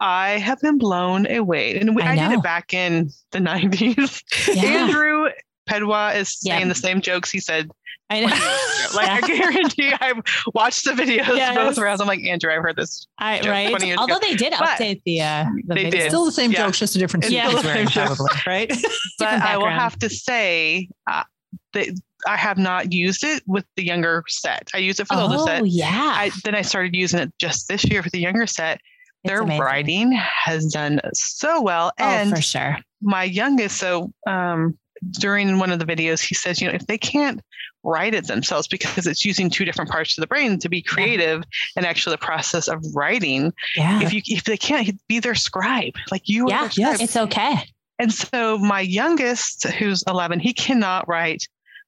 [0.00, 1.78] I have been blown away.
[1.78, 4.22] And we, I I, did it back in the 90s.
[4.54, 5.28] yeah, Andrew
[5.70, 6.56] Pudewa is Yeah.
[6.56, 7.70] saying the same jokes he said.
[8.08, 8.96] I 20 years ago.
[8.96, 10.22] Like, I guarantee I've
[10.54, 11.56] watched the videos Yes.
[11.56, 12.00] both rounds.
[12.00, 13.06] I'm like, Andrew, I've heard this.
[13.18, 13.98] I, right.
[13.98, 14.26] Although ago.
[14.26, 15.90] they did But update the, uh, the they videos.
[15.90, 16.08] did.
[16.08, 16.66] Still the same Yeah.
[16.66, 18.68] jokes, just a different It's suit still he's the wearing, probably, right?
[19.18, 21.24] But Different I will have to say uh,
[21.72, 21.88] that
[22.28, 24.70] I have not used it with the younger set.
[24.72, 25.66] I use it for the older Oh, set.
[25.66, 26.12] yeah.
[26.16, 28.80] I, then I started using it just this year for the younger set.
[29.24, 29.60] It's Their amazing.
[29.62, 31.92] writing has done so well.
[31.98, 32.78] Oh, and for sure.
[33.02, 34.78] my youngest, so um,
[35.18, 37.40] during one of the videos, he says, you know, if they can't
[37.86, 41.42] write it themselves because it's using two different parts of the brain to be creative
[41.76, 44.02] and actually the process of writing, Yeah.
[44.02, 47.00] if you if they can't be their scribe, like you Yeah, are their.
[47.00, 47.56] It's okay.
[47.98, 51.46] And so my youngest, who's 11, he cannot write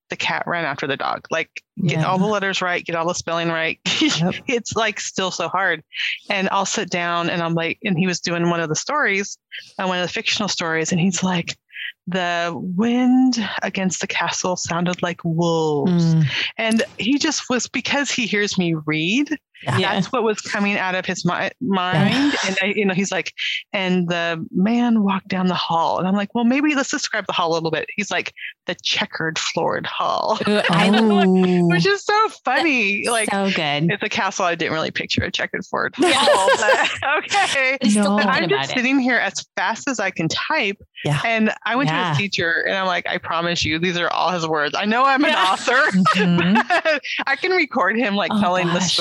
[0.09, 1.27] the cat ran after the dog.
[1.31, 1.51] Like
[1.85, 2.07] get Yeah.
[2.07, 3.79] all the letters right, get all the spelling right.
[4.01, 4.35] Yep.
[4.47, 5.83] it's like still so hard.
[6.31, 9.37] And I'll sit down and I'm like, and he was doing one of the stories,
[9.79, 11.59] uh, one of the fictional stories, and he's like,
[12.09, 16.15] the wind against the castle sounded like wolves.
[16.15, 16.25] Mm,
[16.57, 19.79] And he just was because he hears me read, Yeah.
[19.95, 22.35] that's what was coming out of his mi- mind.
[22.47, 23.33] And I, you know, he's like,
[23.73, 27.33] and the man walked down the hall, and I'm like, well, maybe let's describe the
[27.33, 27.87] hall a little bit.
[27.97, 28.33] He's like,
[28.67, 33.07] the checkered floored hall, oh, which is so funny.
[33.09, 33.31] Like.
[33.31, 33.91] so good.
[33.91, 34.45] it's a castle.
[34.45, 37.79] I didn't really picture a checkered floored hall, but okay.
[37.83, 38.19] I'm No.
[38.19, 38.75] I'm just it.
[38.75, 40.77] sitting here as fast as I can type.
[41.05, 41.21] Yeah.
[41.25, 42.11] And I went Yeah.
[42.11, 44.75] to a teacher and I'm like, I promise you, these are all his words.
[44.79, 45.53] I know I'm an Yeah.
[45.53, 45.75] author.
[46.17, 46.69] mhm.
[46.69, 48.95] but I can record him like Oh, telling the gosh.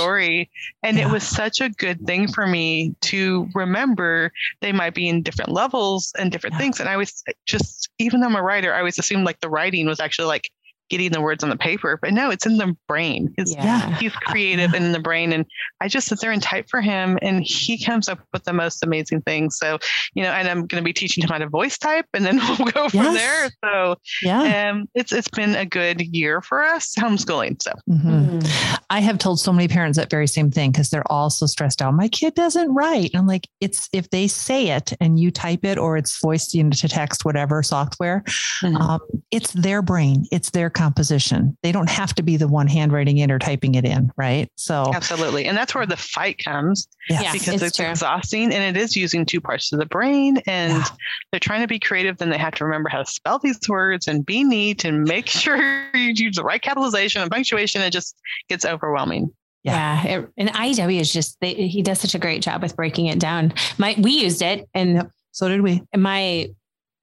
[0.84, 1.08] And Yeah.
[1.08, 4.32] it was such a good thing for me to remember
[4.62, 6.60] they might be in different levels and different Yeah.
[6.60, 6.80] things.
[6.80, 9.86] And I was just, even though I'm a writer, I always assumed like the writing
[9.86, 10.50] was actually like
[10.90, 11.98] getting the words on the paper.
[12.02, 13.34] But no, it's in the brain.
[13.38, 13.96] His, Yeah.
[13.98, 15.34] He's creative and in the brain.
[15.34, 15.46] And
[15.82, 18.84] I just sit there and type for him and he comes up with the most
[18.84, 19.58] amazing things.
[19.58, 19.80] So,
[20.14, 22.38] you know, and I'm going to be teaching him how to voice type and then
[22.60, 23.16] we'll go from Yes.
[23.16, 23.50] there.
[23.66, 24.70] So yeah.
[24.72, 27.62] um, it's it's been a good year for us homeschooling.
[27.62, 28.40] So Mhm.
[28.42, 28.80] Mm.
[28.90, 31.82] I have told so many parents that very same thing because they're all so stressed
[31.82, 31.94] out.
[31.94, 33.12] My kid doesn't write.
[33.14, 36.56] And I'm like, it's if they say it and you type it or it's voiced
[36.56, 38.24] into text, whatever software,
[38.62, 38.80] Mhm.
[38.80, 39.00] um,
[39.32, 41.58] it's their brain, it's their composition.
[41.64, 44.50] They don't have to be the one handwriting it or typing it in, right?
[44.56, 45.46] So absolutely.
[45.46, 47.24] And that's where the fight comes yes.
[47.24, 47.32] Yeah.
[47.34, 50.86] because it's it's, exhausting and it is using two parts of the brain and Yeah.
[51.32, 52.18] they're trying to be creative.
[52.18, 55.28] Then they have to remember how to spell these words and be neat and make
[55.44, 55.58] sure
[55.96, 57.82] you use the right capitalization and punctuation.
[57.82, 58.16] It just
[58.48, 59.32] gets overwhelming.
[59.64, 60.06] Yeah.
[60.06, 63.20] it- and IEW is just, they, he does such a great job with breaking it
[63.20, 63.54] down.
[63.78, 65.82] My, we used it and so did we.
[65.92, 66.50] And my,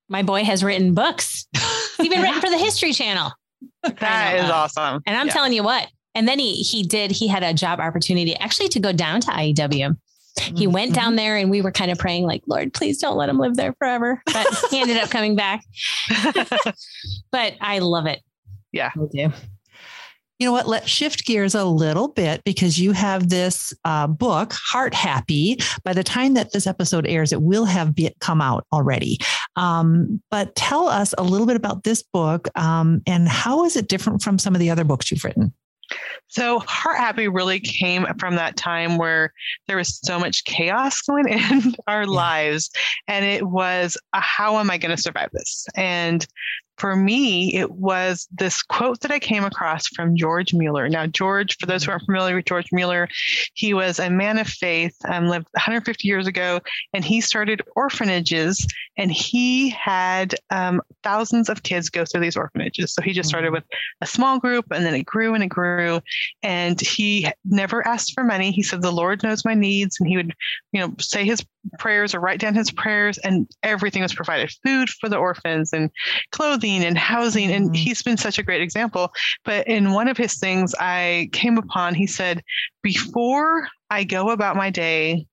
[0.09, 1.47] my boy has written books,
[1.97, 3.33] He's even written for the History Channel.
[3.83, 5.03] That is awesome.
[5.07, 5.33] And I'm Yeah.
[5.33, 5.89] telling you what.
[6.15, 9.31] And then he he did he had a job opportunity actually to go down to
[9.31, 9.97] IEW.
[10.37, 10.73] He mm-hmm.
[10.73, 13.39] went down there and we were kind of praying like, Lord, please don't let him
[13.39, 14.21] live there forever.
[14.27, 15.63] But he ended up coming back.
[17.31, 18.21] But I love it.
[18.73, 18.91] Yeah.
[18.97, 19.33] I do.
[20.45, 20.69] You know what?
[20.69, 25.57] Let's shift gears a little bit because you have this uh, book, Heart Happy.
[25.85, 29.17] By the time that this episode airs, it will have be- come out already.
[29.57, 33.89] Um, but tell us a little bit about this book um, and how is it
[33.89, 35.55] different from some of the other books you've written?
[36.29, 39.33] So, Heart Happy really came from that time where
[39.67, 42.09] there was so much chaos going in our yeah.
[42.09, 42.71] lives.
[43.09, 45.67] And it was, uh, how am I going to survive this?
[45.75, 46.27] And
[46.79, 50.89] for me, it was this quote that I came across from George Mueller.
[50.89, 53.09] Now, George, for those who aren't familiar with George Mueller,
[53.55, 56.61] he was a man of faith, um, lived 150 years ago,
[56.93, 58.67] and he started orphanages.
[58.97, 62.95] And he had um, thousands of kids go through these orphanages.
[62.95, 63.55] So he just started mm-hmm.
[63.55, 63.65] with
[64.01, 66.01] a small group, and then it grew and it grew.
[66.43, 68.51] And he never asked for money.
[68.51, 70.35] He said, "The Lord knows my needs," and he would,
[70.73, 71.45] you know, say his
[71.79, 75.91] prayers or write down his prayers, and everything was provided: food for the orphans and
[76.31, 77.53] clothing clothing and housing.
[77.53, 77.75] And mm-hmm.
[77.75, 79.13] he's been such a great example.
[79.45, 82.43] But in one of his things I came upon, he said,
[82.83, 85.27] Before I go about my day,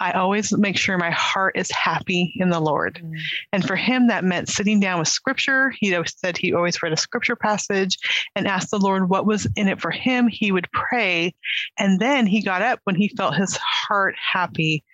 [0.00, 3.00] I always make sure my heart is happy in the Lord.
[3.02, 3.18] Mm.
[3.52, 5.72] And for him, that meant sitting down with scripture.
[5.78, 7.98] He said he always read a scripture passage
[8.36, 10.28] and asked the Lord what was in it for him.
[10.28, 11.34] He would pray.
[11.78, 14.84] And then he got up when he felt his heart happy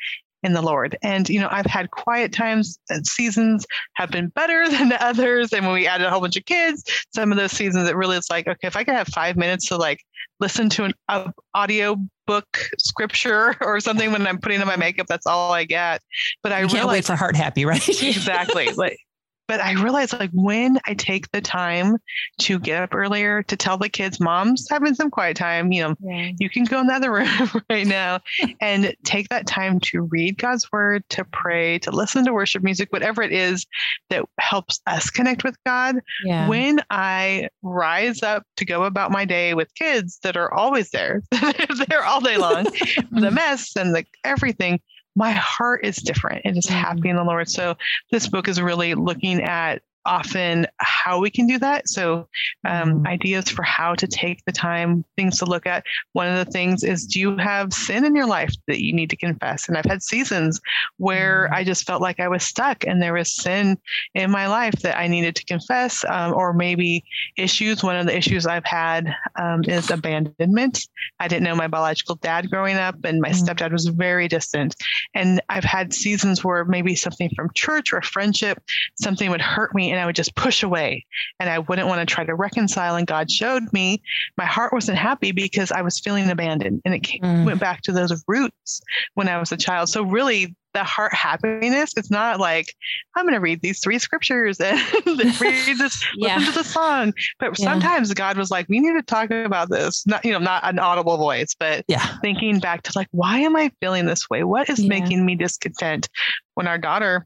[0.44, 0.96] in the Lord.
[1.02, 5.52] And, you know, I've had quiet times and seasons have been better than others.
[5.52, 8.16] And when we added a whole bunch of kids, some of those seasons, it really
[8.16, 10.04] is like, okay, if I could have five minutes to like
[10.40, 12.46] listen to an audio book
[12.78, 16.02] scripture or something when I'm putting on my makeup, that's all I get.
[16.42, 17.86] But I you can't realize, wait for heart happy, right?
[18.02, 18.68] exactly.
[18.72, 18.98] Like
[19.46, 21.98] but I realized like when I take the time
[22.40, 25.94] to get up earlier to tell the kids, mom's having some quiet time, you know,
[26.00, 26.30] yeah.
[26.38, 27.28] you can go in the other room
[27.70, 28.20] right now
[28.60, 32.92] and take that time to read God's word, to pray, to listen to worship music,
[32.92, 33.66] whatever it is
[34.10, 35.96] that helps us connect with God.
[36.24, 36.48] Yeah.
[36.48, 41.22] When I rise up to go about my day with kids that are always there,
[41.88, 42.64] they're all day long,
[43.10, 44.80] the mess and the everything
[45.16, 46.44] my heart is different.
[46.44, 47.10] It is happy mm.
[47.10, 47.48] in the Lord.
[47.48, 47.76] So
[48.10, 51.88] this book is really looking at often how we can do that.
[51.88, 52.28] So,
[52.64, 53.06] um, mm.
[53.06, 55.84] ideas for how to take the time, things to look at.
[56.12, 59.10] One of the things is do you have sin in your life that you need
[59.10, 59.68] to confess?
[59.68, 60.60] And I've had seasons
[60.98, 61.56] where mm.
[61.56, 63.78] I just felt like I was stuck and there was sin
[64.14, 67.04] in my life that I needed to confess, um, or maybe
[67.36, 67.82] issues.
[67.82, 70.86] One of the issues I've had um, is abandonment.
[71.20, 73.34] I didn't know my biological dad growing up, and my mm.
[73.34, 74.76] stepdad was very distant.
[75.14, 78.62] And I've had seasons where maybe something from church or friendship,
[78.96, 81.06] something would hurt me and I would just push away
[81.38, 82.96] and I wouldn't want to try to reconcile.
[82.96, 84.02] And God showed me
[84.36, 86.82] my heart wasn't happy because I was feeling abandoned.
[86.84, 87.46] And it came, mm.
[87.46, 88.80] went back to those roots
[89.14, 89.88] when I was a child.
[89.88, 92.74] So, really, the heart happiness it's not like
[93.14, 94.76] i'm going to read these three scriptures and
[95.40, 96.36] read this yeah.
[96.36, 97.64] listen to the song but yeah.
[97.64, 100.80] sometimes god was like we need to talk about this not you know not an
[100.80, 104.68] audible voice but yeah thinking back to like why am i feeling this way what
[104.68, 104.88] is yeah.
[104.88, 106.08] making me discontent
[106.54, 107.24] when our daughter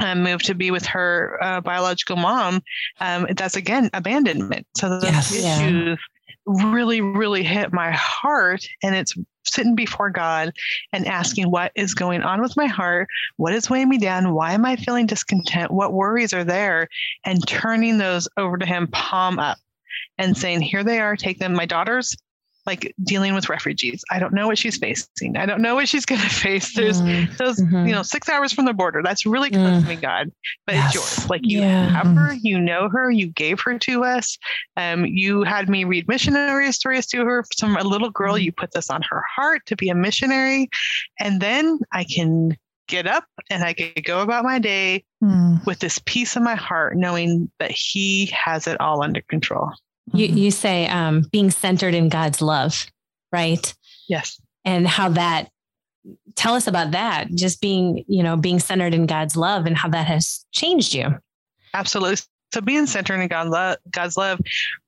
[0.00, 2.62] um, moved to be with her uh, biological mom,
[3.00, 4.66] um, that's again abandonment.
[4.76, 5.98] So those yes, issues
[6.44, 6.72] yeah.
[6.72, 10.52] really, really hit my heart, and it's sitting before God
[10.92, 14.52] and asking what is going on with my heart, what is weighing me down, why
[14.52, 16.88] am I feeling discontent, what worries are there,
[17.24, 19.58] and turning those over to Him, palm up,
[20.18, 21.16] and saying, "Here they are.
[21.16, 22.16] Take them." My daughter's
[22.66, 24.04] like dealing with refugees.
[24.10, 25.36] I don't know what she's facing.
[25.36, 26.74] I don't know what she's going to face.
[26.74, 27.86] There's mm, those, mm-hmm.
[27.86, 29.02] you know, six hours from the border.
[29.02, 29.82] That's really close mm.
[29.82, 30.30] to me, God,
[30.66, 30.94] but yes.
[30.94, 31.30] it's yours.
[31.30, 31.88] Like you yeah.
[31.88, 34.38] have her, you know her, you gave her to us.
[34.76, 37.44] Um, you had me read missionary stories to her.
[37.58, 38.42] From a little girl, mm.
[38.42, 40.68] you put this on her heart to be a missionary,
[41.18, 42.56] and then I can
[42.90, 45.64] get up and I can go about my day mm.
[45.64, 49.70] with this peace in my heart, knowing that He has it all under control.
[50.12, 50.36] You mm-hmm.
[50.36, 52.86] you say um, being centered in God's love,
[53.32, 53.74] right?
[54.08, 54.40] Yes.
[54.64, 55.50] And how that
[56.34, 59.88] tell us about that just being you know being centered in god's love and how
[59.88, 61.18] that has changed you
[61.74, 62.16] absolutely
[62.52, 64.40] so being centered in God love, god's love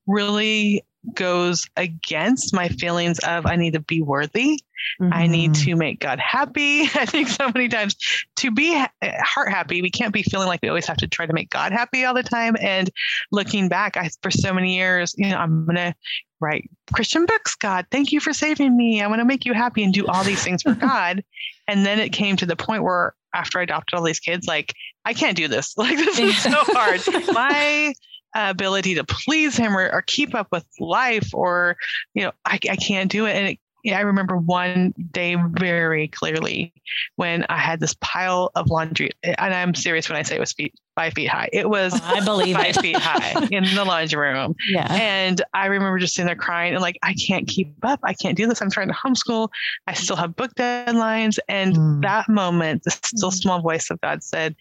[0.06, 0.82] really
[1.14, 4.62] goes against my feelings of I need to be worthy.
[5.00, 5.12] Mm-hmm.
[5.12, 5.70] I need mm-hmm.
[5.70, 6.82] to make God happy.
[6.94, 7.96] I think so many times
[8.36, 11.32] to be heart happy, we can't be feeling like we always have to try to
[11.32, 12.56] make God happy all the time.
[12.60, 12.90] And
[13.30, 15.94] looking back, I for so many years, you know, I'm gonna
[16.40, 17.54] write Christian books.
[17.54, 19.00] God, thank you for saving me.
[19.02, 21.24] I want to make you happy and do all these things for God.
[21.68, 24.74] And then it came to the point where after I adopted all these kids, like
[25.04, 25.74] I can't do this.
[25.82, 27.00] Like this is so hard.
[27.32, 27.94] My
[28.34, 31.76] ability to please him or, or keep up with life or
[32.14, 36.06] you know I, I can't do it and it yeah, I remember one day very
[36.08, 36.72] clearly
[37.16, 40.52] when I had this pile of laundry, and I'm serious when I say it was
[40.52, 41.48] feet, five feet high.
[41.52, 42.80] It was I believe five it.
[42.80, 44.54] feet high in the laundry room.
[44.68, 44.86] Yeah.
[44.88, 47.98] And I remember just sitting there crying and like, I can't keep up.
[48.04, 48.62] I can't do this.
[48.62, 49.48] I'm trying to homeschool.
[49.88, 51.38] I still have book deadlines.
[51.48, 52.02] And Mm.
[52.02, 54.54] that moment, the still small voice of God said,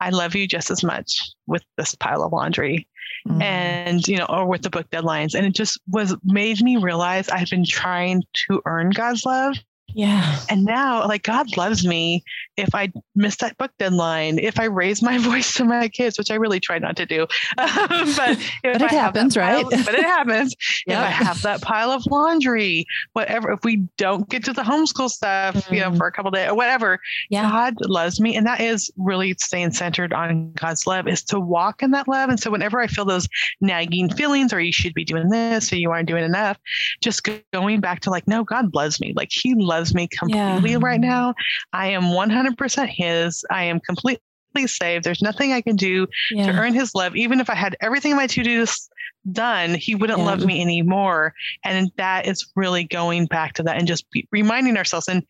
[0.00, 2.86] I love you just as much with this pile of laundry
[3.26, 3.42] Mm.
[3.42, 5.34] and, you know, or with the book deadlines.
[5.34, 9.56] And it just was made me realize I've been trying to earn God's love.
[9.98, 10.38] Yeah.
[10.48, 12.22] And now, like, God loves me
[12.56, 16.30] if I miss that book deadline, if I raise my voice to my kids, which
[16.30, 17.22] I really try not to do.
[17.22, 17.66] Um,
[18.16, 19.66] but But it I have that happens, right?
[19.68, 20.54] but it happens.
[20.86, 25.08] If I have that pile of laundry, whatever, if we don't get to the homeschool
[25.10, 25.96] stuff, you know, Mm.
[25.98, 27.42] for a couple days or whatever, Yeah.
[27.50, 28.36] God loves me.
[28.36, 32.28] And that is really staying centered on God's love is to walk in that love.
[32.30, 33.26] And so whenever I feel those
[33.60, 36.56] nagging feelings or you should be doing this or you aren't doing enough,
[37.02, 39.12] just going back to like, no, God loves me.
[39.16, 40.78] Like he loves me completely Yeah.
[40.80, 41.34] right now.
[41.72, 43.44] I am 100% his.
[43.50, 44.20] I am completely
[44.66, 45.04] saved.
[45.04, 47.14] There's nothing I can do to earn his love.
[47.16, 48.90] Even if I had everything in my to-do list
[49.32, 50.24] done, he wouldn't Yeah.
[50.24, 51.34] love me anymore.
[51.64, 55.08] And that is really going back to that and just be, reminding ourselves.
[55.08, 55.22] And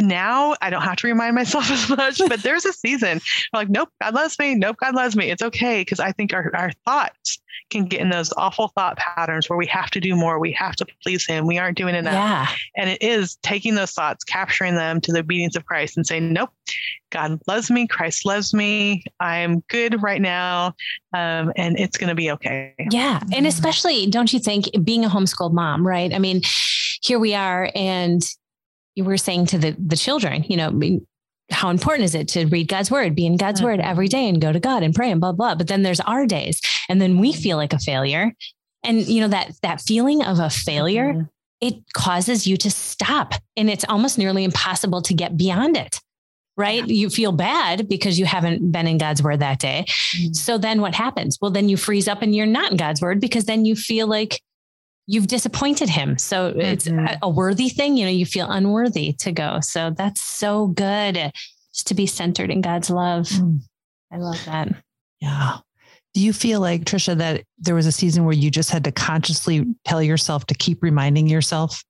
[0.00, 3.20] now I don't have to remind myself as much, but there's a season
[3.52, 4.54] we're like, nope, God loves me.
[4.54, 5.30] Nope, God loves me.
[5.30, 5.84] It's okay.
[5.84, 7.38] Cause I think our, our thoughts
[7.70, 10.38] can get in those awful thought patterns where we have to do more.
[10.38, 11.46] We have to please him.
[11.46, 12.12] We aren't doing enough.
[12.12, 12.46] Yeah.
[12.76, 16.32] And it is taking those thoughts, capturing them to the obedience of Christ and saying,
[16.32, 16.50] nope,
[17.10, 17.86] God loves me.
[17.88, 19.04] Christ loves me.
[19.18, 20.74] I'm good right now.
[21.12, 22.74] Um, and it's going to be okay.
[22.90, 23.20] Yeah.
[23.34, 23.48] And Mhm.
[23.48, 26.12] especially, don't you think, being a homeschooled mom, right?
[26.12, 26.42] I mean,
[27.02, 28.22] here we are, and
[28.96, 31.00] you were saying to the, the children, you know,
[31.50, 33.84] how important is it to read God's word, be in God's word Mhm.
[33.86, 35.54] every day and go to God and pray and blah, blah.
[35.54, 36.60] But then there's our days.
[36.88, 38.32] And then we feel like a failure.
[38.82, 41.28] And you know, that that feeling of a failure, Mhm.
[41.60, 43.34] it causes you to stop.
[43.56, 46.00] And it's almost nearly impossible to get beyond it.
[46.56, 46.86] Right.
[46.88, 49.84] You feel bad because you haven't been in God's word that day.
[50.32, 51.36] So then what happens?
[51.40, 54.06] Well, then you freeze up and you're not in God's word because then you feel
[54.06, 54.40] like
[55.06, 56.18] you've disappointed him.
[56.18, 57.08] So it's Mhm.
[57.14, 57.96] a, a worthy thing.
[57.96, 59.60] You know, you feel unworthy to go.
[59.60, 61.32] So that's so good
[61.72, 63.26] just to be centered in God's love.
[63.28, 63.60] Mm.
[64.12, 64.74] I love that.
[65.20, 65.58] Yeah.
[66.14, 68.92] Do you feel like, Tricia, that there was a season where you just had to
[68.92, 71.84] consciously tell yourself to keep reminding yourself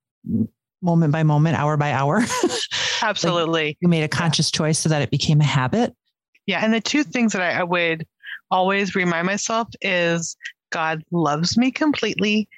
[0.83, 2.23] moment by moment, hour by hour?
[3.03, 3.77] Absolutely.
[3.81, 5.95] you made a conscious choice so that it became a habit?
[6.47, 6.65] Yeah.
[6.65, 8.07] And the two things that I, I would
[8.51, 10.37] always remind myself is
[10.71, 12.49] God loves me completely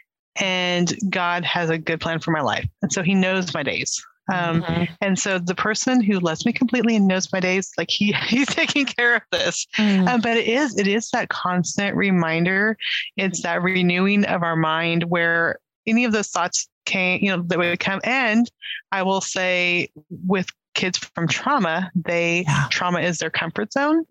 [0.40, 2.68] and God has a good plan for my life.
[2.82, 4.00] And so he knows my days.
[4.30, 4.88] Um, Mhm.
[5.00, 8.46] and so the person who loves me completely and knows my days, like he he's
[8.48, 9.66] taking care of this.
[9.78, 10.06] Mm.
[10.06, 12.76] Um, but it is it is that constant reminder.
[13.16, 17.58] It's that renewing of our mind where any of those thoughts came, you know, that
[17.58, 18.00] would come.
[18.04, 18.50] And
[18.92, 19.88] I will say,
[20.26, 20.46] with
[20.78, 22.66] kids from trauma, they Yeah.
[22.70, 24.04] trauma is their comfort zone.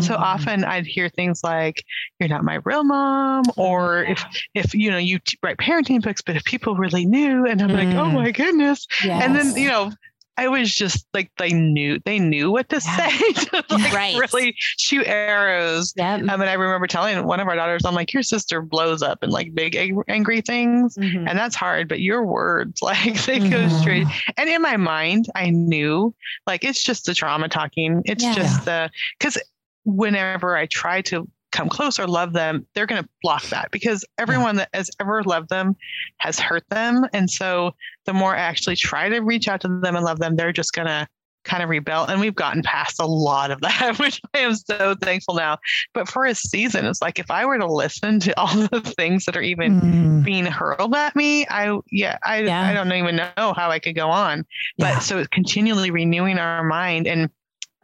[0.00, 0.20] So Mhm.
[0.32, 1.84] often I'd hear things like,
[2.18, 6.36] "You're not my real mom," or if if you know you write parenting books, but
[6.36, 8.14] if people really knew, and I'm like, "Oh Mm.
[8.14, 8.86] my goodness!"
[9.22, 9.92] And then you know.
[10.36, 13.08] I was just like they knew they knew what to Yeah.
[13.08, 14.16] say to like Right.
[14.16, 15.92] really shoot arrows.
[15.96, 16.22] Yep.
[16.22, 19.22] Um, and I remember telling one of our daughters, I'm like, your sister blows up
[19.22, 20.96] in like big ang- angry things.
[20.96, 21.28] Mhm.
[21.28, 23.80] And that's hard, but your words, like they go Mhm.
[23.80, 24.06] straight.
[24.36, 26.14] And in my mind, I knew
[26.46, 28.02] like it's just the trauma talking.
[28.04, 28.34] It's Yeah.
[28.34, 29.38] just the, because
[29.84, 34.04] whenever I try to come close or love them, they're going to block that because
[34.18, 35.76] everyone that has ever loved them
[36.18, 37.06] has hurt them.
[37.12, 37.72] And so
[38.06, 40.72] the more I actually try to reach out to them and love them, they're just
[40.72, 41.06] going to
[41.44, 42.04] kind of rebel.
[42.06, 45.58] And we've gotten past a lot of that, which I am so thankful now.
[45.92, 49.26] But for a season, it's like if I were to listen to all the things
[49.26, 52.68] that are even Mm, being hurled at me, I yeah, I Yeah.
[52.68, 54.46] I don't even know how I could go on.
[54.78, 54.94] yeah.
[54.96, 57.28] But so it's continually renewing our mind and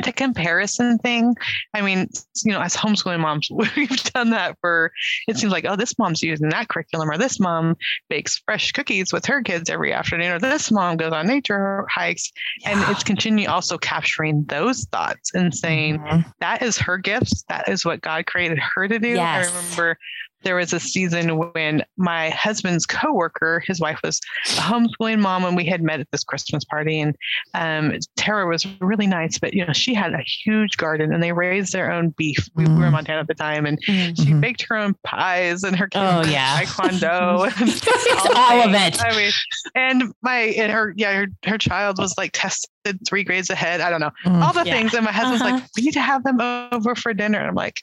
[0.04, 1.34] the comparison thing.
[1.74, 2.08] I mean,
[2.44, 4.92] you know, as homeschooling moms, we've done that for
[5.28, 7.76] it seems like, oh, this mom's using that curriculum, or this mom
[8.08, 12.30] bakes fresh cookies with her kids every afternoon, or this mom goes on nature hikes.
[12.64, 16.32] And it's continue also capturing those thoughts and saying, Mhm.
[16.40, 17.44] that is her gifts.
[17.48, 19.08] That is what God created her to do.
[19.08, 19.48] Yes.
[19.52, 19.98] I remember
[20.42, 24.20] there was a season when my husband's coworker, his wife was
[24.57, 27.00] a homeschooling mom, and we had met at this Christmas party.
[27.00, 27.14] And
[27.55, 31.33] um, Tara was really nice, but you know she had a huge garden, and they
[31.33, 32.48] raised their own beef.
[32.55, 32.92] We were in Mm.
[32.92, 34.24] Montana at the time, and Mhm.
[34.24, 36.61] she baked her own pies, and her kids Oh, yeah.
[36.62, 39.03] taekwondo, and It's all of it.
[39.05, 39.33] I mean,
[39.74, 42.70] and my and her yeah her her child was like tested
[43.07, 43.81] three grades ahead.
[43.81, 44.42] I don't know Mm.
[44.42, 44.72] all the Yeah.
[44.74, 44.94] things.
[44.94, 45.57] And my husband's Uh-huh.
[45.57, 47.38] like, we need to have them over for dinner.
[47.38, 47.83] And I'm like,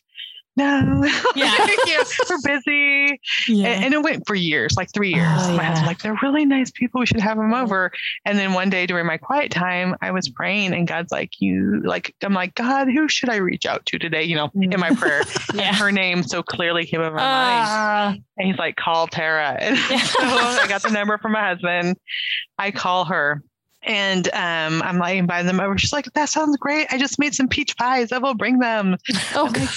[0.57, 1.03] no,
[1.35, 1.67] Yeah.
[1.85, 3.19] you know, we're busy.
[3.47, 3.67] Yeah.
[3.67, 5.27] And, and it went for years, like three years.
[5.29, 5.69] Oh, my yeah.
[5.69, 6.99] husband like, they're really nice people.
[6.99, 7.91] We should have them over.
[8.25, 11.81] And then one day during my quiet time, I was praying, and God's like, you
[11.85, 14.23] like, I'm like, God, who should I reach out to today?
[14.23, 15.21] You know, in my prayer.
[15.49, 15.73] And yeah.
[15.75, 17.21] her name so clearly came in my mind.
[17.23, 19.57] Ah, And he's like, call Tara.
[19.61, 19.99] And Yeah.
[20.03, 21.97] so I got the number from my husband.
[22.57, 23.41] I call her.
[23.83, 25.77] And um, I'm like inviting them over.
[25.77, 26.87] She's like, "That sounds great.
[26.91, 28.11] I just made some peach pies.
[28.11, 28.97] I will bring them."
[29.35, 29.75] oh, I'm like,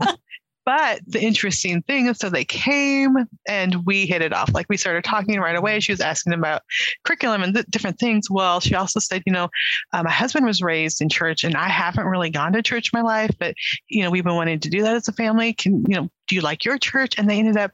[0.00, 0.18] great.
[0.64, 3.16] But the interesting thing is, so they came
[3.48, 4.50] and we hit it off.
[4.54, 5.80] Like we started talking right away.
[5.80, 6.62] She was asking about
[7.04, 8.30] curriculum and th- different things.
[8.30, 9.48] Well, she also said, you know,
[9.92, 13.02] uh, my husband was raised in church and I haven't really gone to church my
[13.02, 13.54] life, but,
[13.88, 15.52] you know, we've been wanting to do that as a family.
[15.52, 17.18] Can, you know, do you like your church?
[17.18, 17.72] And they ended up,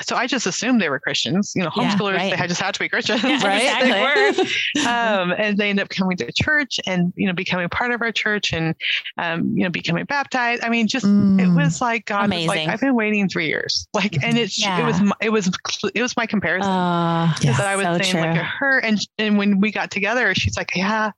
[0.00, 2.30] so I just assumed they were Christians, you know, Yeah, homeschoolers, right.
[2.30, 3.82] they had just had to be Christians, Yeah, right?
[3.82, 4.82] They were exactly.
[4.86, 8.12] um, and they end up coming to church and you know becoming part of our
[8.12, 8.74] church and
[9.18, 10.62] um, you know becoming baptized.
[10.64, 11.56] I mean, just it Mm.
[11.56, 15.00] was like God was like I've been waiting three years, like, and it it was
[15.00, 15.50] my- it was
[15.94, 16.70] it was my comparison.
[16.70, 17.56] Oh, Yeah.
[17.56, 18.32] that I was so saying, true.
[18.32, 21.10] like her, and and when we got together, she's like, "Yeah,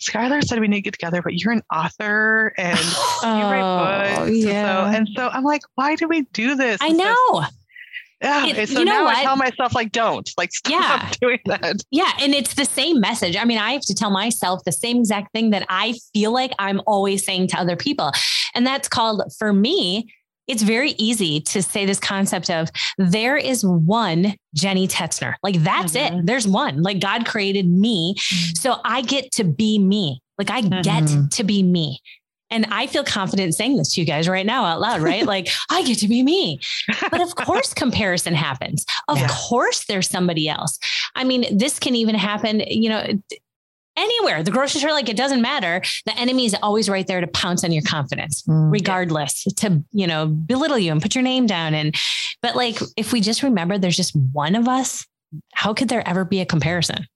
[0.00, 2.78] Skylar said we need to get together, but you're an author and
[3.22, 4.86] you write Oh, books, yeah.
[4.88, 6.78] and so, and so I'm like, why do we do this?
[6.80, 7.44] I so- know.
[8.22, 9.16] Yeah, It- and so you know now what?
[9.16, 11.10] I tell myself like, don't like stop Yeah.
[11.20, 11.76] doing that.
[11.90, 12.10] Yeah.
[12.20, 13.36] And it's the same message.
[13.36, 16.52] I mean, I have to tell myself the same exact thing that I feel like
[16.58, 18.12] I'm always saying to other people.
[18.54, 20.12] And that's called, for me,
[20.48, 25.34] it's very easy to say this concept of there is one Jenny Tetzner.
[25.42, 26.20] Like that's Mhm.
[26.20, 26.26] it.
[26.26, 26.82] There's one.
[26.82, 28.14] Like God created me.
[28.54, 30.22] So I get to be me.
[30.38, 31.30] Like I get Mhm.
[31.36, 32.00] to be me.
[32.50, 35.26] And I feel confident saying this to you guys right now out loud, right?
[35.26, 36.60] like I get to be me.
[37.10, 38.84] But of course, comparison happens.
[39.08, 39.28] Of Yeah.
[39.30, 40.78] course, there's somebody else.
[41.14, 43.06] I mean, this can even happen, you know,
[43.96, 45.82] anywhere, the grocery store, like it doesn't matter.
[46.06, 48.70] The enemy is always right there to pounce on your confidence, Mm.
[48.72, 51.74] regardless, to, you know, belittle you and put your name down.
[51.74, 51.94] And,
[52.40, 55.04] but like, if we just remember there's just one of us,
[55.52, 57.06] how could there ever be a comparison?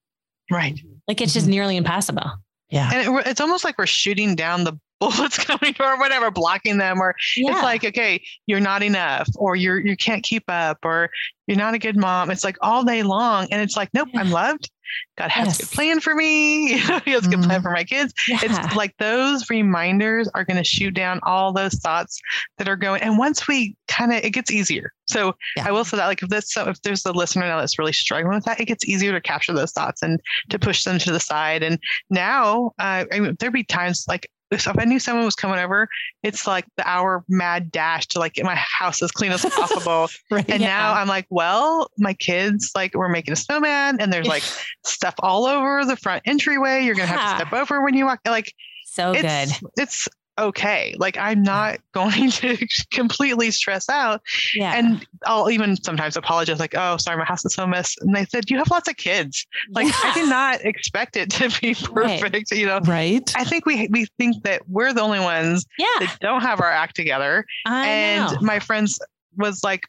[0.50, 0.78] Right.
[1.08, 2.30] Like, it's just nearly impossible.
[2.68, 2.90] Yeah.
[2.92, 4.78] And it, it's almost like we're shooting down the
[5.10, 7.52] bullets coming or whatever, blocking them, or Yeah.
[7.52, 11.10] it's like, okay, you're not enough, or you're you can't keep up, or
[11.46, 12.30] you're not a good mom.
[12.30, 13.48] It's like all day long.
[13.50, 14.70] And it's like, nope, I'm loved.
[15.18, 16.74] God has a good plan for me.
[16.76, 17.62] You know, he has a good plan Mhm.
[17.62, 18.12] for my kids.
[18.28, 18.38] yeah.
[18.42, 22.20] It's like those reminders are going to shoot down all those thoughts
[22.58, 23.02] that are going.
[23.02, 24.92] And once we kind of, it gets easier.
[25.08, 25.66] So Yeah.
[25.66, 27.92] I will say that, like, if this, so if there's a listener now that's really
[27.92, 31.10] struggling with that, it gets easier to capture those thoughts and to push them to
[31.12, 31.62] the side.
[31.62, 31.78] And
[32.10, 35.58] now, uh, I mean, there'd be times like, if if I knew someone was coming
[35.58, 35.88] over,
[36.22, 40.08] it's like the hour mad dash to like get my house as clean as possible.
[40.30, 40.44] Right.
[40.48, 40.68] And Yeah.
[40.68, 44.44] now I'm like, well, my kids like we're making a snowman, and there's like
[44.84, 46.84] stuff all over the front entryway.
[46.84, 48.20] You're gonna have to step over when you walk.
[48.26, 48.52] Like
[48.86, 49.24] so good.
[49.24, 50.08] it's it's
[50.38, 50.94] okay.
[50.98, 52.56] Like I'm not going to
[52.92, 54.22] completely stress out,
[54.54, 54.74] Yeah.
[54.76, 57.94] and I'll even sometimes apologize, like, oh, sorry, my house is so mess.
[58.00, 59.46] And they said you have lots of kids.
[59.70, 60.14] Like I Yeah.
[60.14, 62.20] did not expect it to be Right.
[62.20, 62.50] perfect.
[62.52, 63.32] You know, Right.
[63.36, 65.86] I think we we think that we're the only ones yeah.
[66.00, 68.38] that don't have our act together I and know.
[68.40, 68.98] my friends
[69.36, 69.82] was like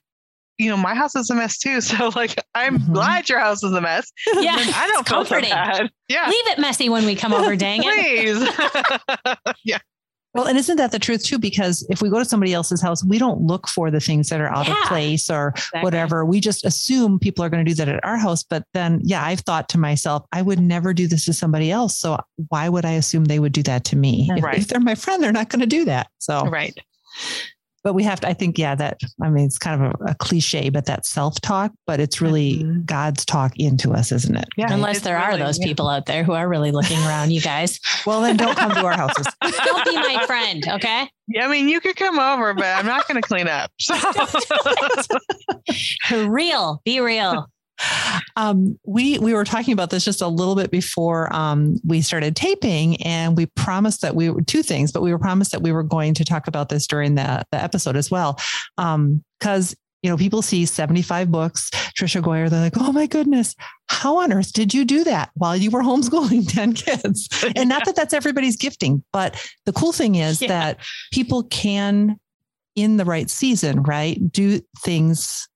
[0.60, 2.94] you know my house is a mess too so like i'm Mhm.
[2.94, 4.52] glad your house is a mess yeah.
[4.56, 5.50] I don't feel so comforting.
[5.50, 8.48] bad yeah Leave it messy when we come over, dang it.
[9.64, 9.78] please
[10.34, 11.38] Well, and isn't that the truth too?
[11.38, 14.42] Because if we go to somebody else's house, we don't look for the things that
[14.42, 16.26] are out of place or whatever.
[16.26, 18.44] We just assume people are going to do that at our house.
[18.44, 21.98] But then, yeah, I've thought to myself, I would never do this to somebody else.
[21.98, 22.20] So
[22.50, 24.28] why would I assume they would do that to me?
[24.32, 26.08] If, if they're my friend, they're not going to do that.
[26.20, 26.78] So, right
[27.84, 30.16] but we have to, I think, yeah, that, I mean, it's kind of a, a
[30.16, 32.86] cliche, but that self talk, but it's really Mhm.
[32.86, 34.46] God's talk into us, isn't it?
[34.58, 35.66] yeah Unless it's there are those yeah.
[35.68, 37.80] people out there who are really looking around you guys.
[38.06, 39.26] Well, then don't come to our houses.
[39.42, 41.10] Don't be my friend, okay?
[41.30, 43.96] yeah i mean you could come over but i'm not going to clean up so
[46.28, 47.48] Real, be real.
[48.36, 52.36] Um, we we were talking about this just a little bit before um, we started
[52.36, 55.72] taping, and we promised that we were two things, but we were promised that we
[55.72, 58.40] were going to talk about this during the the episode as well,
[58.78, 61.70] because you know people see seventy five books.
[62.00, 63.56] Tricia Goyer, they're like, oh my goodness,
[63.88, 67.30] how on earth did you do that while you were homeschooling ten kids?
[67.56, 70.48] And not that that's everybody's gifting, but the cool thing is Yeah.
[70.48, 70.80] that
[71.12, 72.20] people can,
[72.76, 75.48] in the right season, right, do things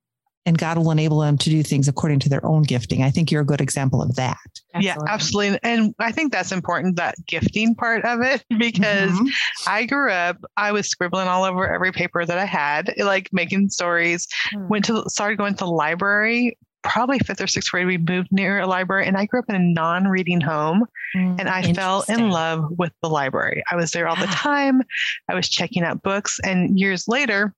[0.48, 3.04] and God will enable them to do things according to their own gifting.
[3.04, 4.38] I think you're a good example of that.
[4.80, 9.28] yeah absolutely and i think that's important that gifting part of it because Mhm.
[9.66, 13.70] i grew up i was scribbling all over every paper that i had like making
[13.70, 14.68] stories Hmm.
[14.68, 18.60] went to started going to the library probably fifth or sixth grade, we moved near
[18.60, 20.86] a library, and I grew up in a non-reading home,
[21.18, 23.62] Mm, and I fell in love with the library.
[23.70, 24.82] I was there all the time.
[25.28, 27.54] I was checking out books, and years later.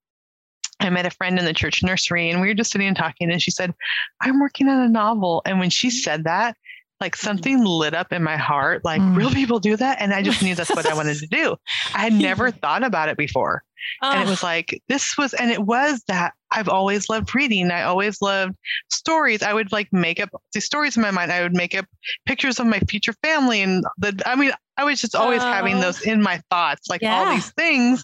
[0.80, 3.32] I met a friend in the church nursery and we were just sitting and talking.
[3.32, 3.74] And she said,
[4.22, 5.42] I'm working on a novel.
[5.46, 6.56] And when she said that,
[7.02, 9.16] like something lit up in my heart, like Mm.
[9.16, 10.02] real people do that.
[10.02, 11.56] And I just knew that's what I wanted to do.
[11.96, 13.64] I had never thought about it before
[14.02, 17.84] and it was like this was and it was that i've always loved reading i
[17.84, 18.56] always loved
[18.92, 19.42] stories.
[19.42, 21.32] I would like make up these stories in my mind.
[21.32, 21.86] I would make up
[22.26, 25.82] pictures of my future family and the i mean i was just always having Oh.
[25.82, 28.04] those in my thoughts like all these things.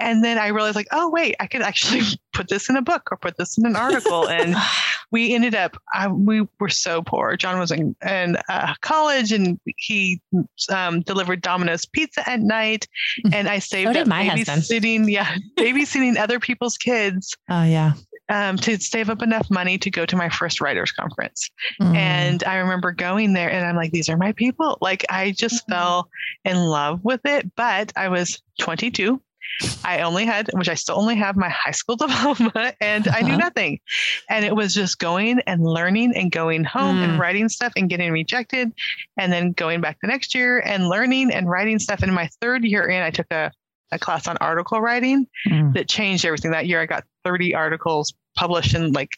[0.00, 3.02] And then i realized like oh wait i could actually put this in a book
[3.10, 4.28] or put this in an article.
[4.28, 4.54] And
[5.12, 7.36] we ended up I, we were so poor.
[7.36, 10.20] John was in, in uh, college and he
[10.70, 12.86] um, delivered domino's pizza at night.
[13.32, 17.34] And i saved did up babysitting yeah babysitting other people's kids.
[17.50, 17.85] Oh yeah.
[18.28, 21.50] Um, to save up enough money to go to my first writers conference
[21.80, 21.94] Mm.
[21.96, 25.66] and i remember going there and i'm like these are my people like i just
[25.66, 25.72] Mhm.
[25.72, 26.08] fell
[26.44, 29.20] in love with it but i was 22
[29.84, 33.34] I only had, which I still only have my high school diploma, and I knew
[33.34, 33.44] Uh-huh.
[33.44, 33.78] nothing.
[34.28, 37.04] And it was just going and learning and going home Mm.
[37.04, 38.72] and writing stuff and getting rejected,
[39.16, 42.02] and then going back the next year and learning and writing stuff.
[42.02, 43.52] And my third year in, I took a,
[43.92, 45.74] a class on article writing Mm.
[45.74, 46.50] that changed everything.
[46.50, 49.10] That year, I got 30 articles published in like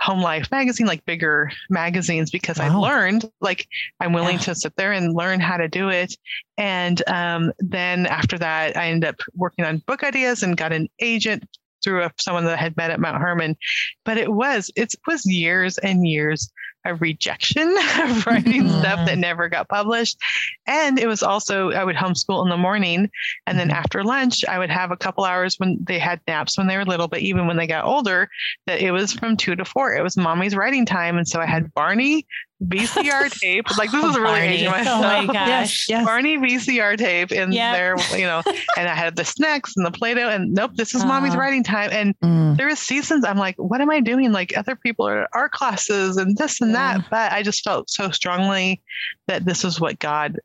[0.00, 3.66] Home Life magazine, like bigger magazines, because I learned like
[4.00, 4.42] I'm willing Yeah.
[4.44, 6.14] to sit there and learn how to do it.
[6.56, 10.88] And um, then after that, I ended up working on book ideas and got an
[11.00, 11.44] agent
[11.84, 13.56] through a, someone that I had met at Mount Hermon.
[14.04, 16.50] But it was it was years and years
[16.84, 17.68] of rejection
[18.00, 19.06] of writing stuff Mhm.
[19.06, 20.18] that never got published.
[20.66, 23.10] And it was also I would homeschool in the morning
[23.46, 23.74] and then Mhm.
[23.74, 26.84] after lunch, I would have a couple hours when they had naps when they were
[26.84, 28.28] little, but even when they got older,
[28.66, 29.94] that it was from two to four.
[29.94, 31.16] It was mommy's writing time.
[31.16, 32.26] And so I had Barney
[32.68, 33.66] VCR tape.
[33.76, 34.54] Like this is a really Barney.
[34.54, 35.34] aging Oh my gosh.
[35.34, 35.88] Yes.
[35.88, 36.04] Yes.
[36.04, 37.74] Barney VCR tape in Yep.
[37.74, 38.42] there, you know,
[38.76, 41.90] and I had the snacks and the Play-Doh and nope, this is mommy's writing time.
[41.92, 42.56] And Mm.
[42.56, 44.30] there was seasons I'm like, what am I doing?
[44.32, 46.98] Like other people are at art classes and this and Yeah.
[46.98, 47.10] that.
[47.10, 48.80] But I just felt so strongly
[49.28, 50.36] that this is what God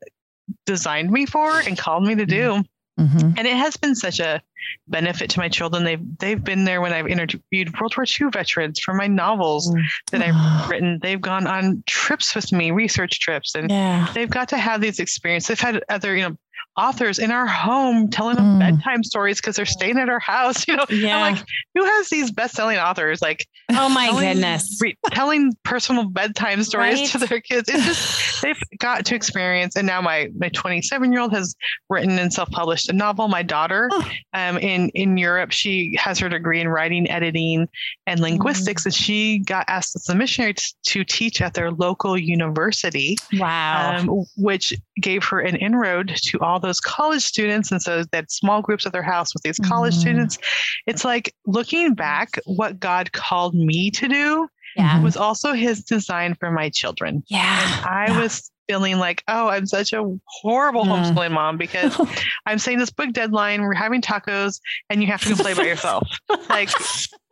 [0.66, 2.62] designed me for and called me to do
[2.98, 3.34] Mhm.
[3.38, 4.40] and it has been such a
[4.88, 5.84] benefit to my children.
[5.84, 9.82] They've they've been there when I've interviewed World War II veterans for my novels Mm.
[10.12, 10.98] that I've written.
[11.02, 14.08] They've gone on trips with me, research trips, and Yeah.
[14.14, 15.48] they've got to have these experiences.
[15.48, 16.36] They've had other, you know,
[16.78, 18.58] authors in our home telling them Mm.
[18.60, 20.64] bedtime stories because they're staying at our house.
[20.68, 21.16] You know, Yeah.
[21.18, 23.20] I'm like, who has these best-selling authors?
[23.20, 24.78] Like, oh my telling- goodness.
[24.80, 27.68] re- telling personal bedtime stories to their kids.
[27.68, 29.76] It's just they've got to experience.
[29.76, 31.54] And now my my 27 year old has
[31.90, 33.28] written and self published a novel.
[33.28, 34.10] My daughter, Oh.
[34.34, 37.66] um, in in Europe, she has her degree in writing, editing,
[38.06, 42.16] and linguistics, and she got asked as a missionary t- to teach at their local
[42.16, 43.96] university, Wow.
[43.98, 47.72] um, which gave her an inroad to all those college students.
[47.72, 50.00] And so that small groups at their house with these college Mm.
[50.00, 50.38] students.
[50.86, 55.00] It's like looking back, what God called me to do yeah.
[55.02, 57.22] was also his design for my children.
[57.28, 57.82] Yeah.
[57.88, 58.20] I Yeah.
[58.20, 60.90] was feeling like, oh, I'm such a horrible Mm.
[61.14, 61.96] homeschooling mom because
[62.46, 64.60] I'm saying this book deadline, we're having tacos,
[64.90, 66.06] and you have to go play by yourself.
[66.50, 66.68] like,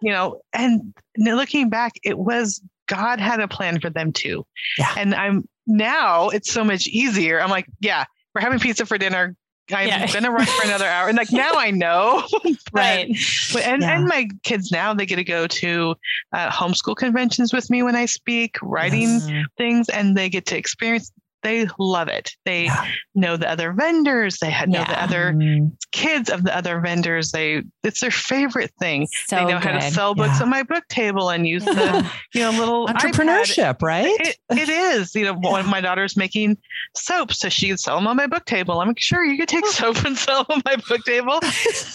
[0.00, 4.46] you know, and looking back, it was God had a plan for them too.
[4.78, 4.94] Yeah.
[4.96, 7.40] And I'm now it's so much easier.
[7.40, 8.04] I'm like, yeah,
[8.36, 9.34] we're having pizza for dinner.
[9.72, 10.12] I'm Yeah.
[10.12, 11.08] gonna run for another hour.
[11.08, 12.22] And like now I know.
[12.44, 13.08] But- right.
[13.52, 13.96] but- and Yeah.
[13.96, 15.94] and my kids now they get to go to
[16.34, 19.46] uh, homeschool conventions with me when I speak, writing Yes.
[19.56, 21.10] things, and they get to experience.
[21.46, 22.32] They love it.
[22.44, 22.84] They Yeah.
[23.14, 24.38] know the other vendors.
[24.40, 25.32] They ha- know the other
[25.92, 27.30] kids of the other vendors.
[27.30, 29.06] They it's their favorite thing.
[29.26, 30.42] So they know how to sell books Yeah.
[30.42, 32.96] at my book table and use the you know little iPad.
[32.96, 34.10] Entrepreneurship, right?
[34.20, 35.14] It, it is.
[35.14, 36.56] You know, one of my daughter's making
[36.96, 38.80] soap, so she could sell them on my book table.
[38.80, 41.38] I'm like, sure, you could take soap and sell them on my book table.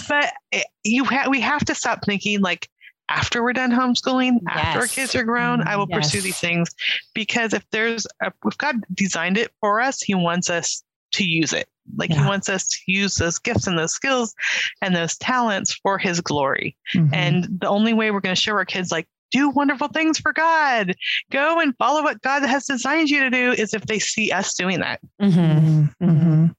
[0.08, 2.70] But it, you ha- we have to stop thinking like
[3.10, 6.70] after we're done homeschooling, after our kids are grown, I will pursue these things
[7.14, 10.84] because if there's a, if God designed it for us, He wants us
[11.14, 11.68] to use it.
[11.97, 14.34] Like He wants us to use those gifts and those skills
[14.82, 16.78] and those talents for His glory.
[16.95, 17.10] Mhm.
[17.14, 20.34] And the only way we're going to show our kids like do wonderful things for
[20.34, 20.93] God,
[21.32, 24.54] go and follow what God has designed you to do is if they see us
[24.54, 24.99] doing that.
[25.22, 25.32] Mhm.
[25.32, 25.95] Mhm.
[26.02, 26.56] Mhm.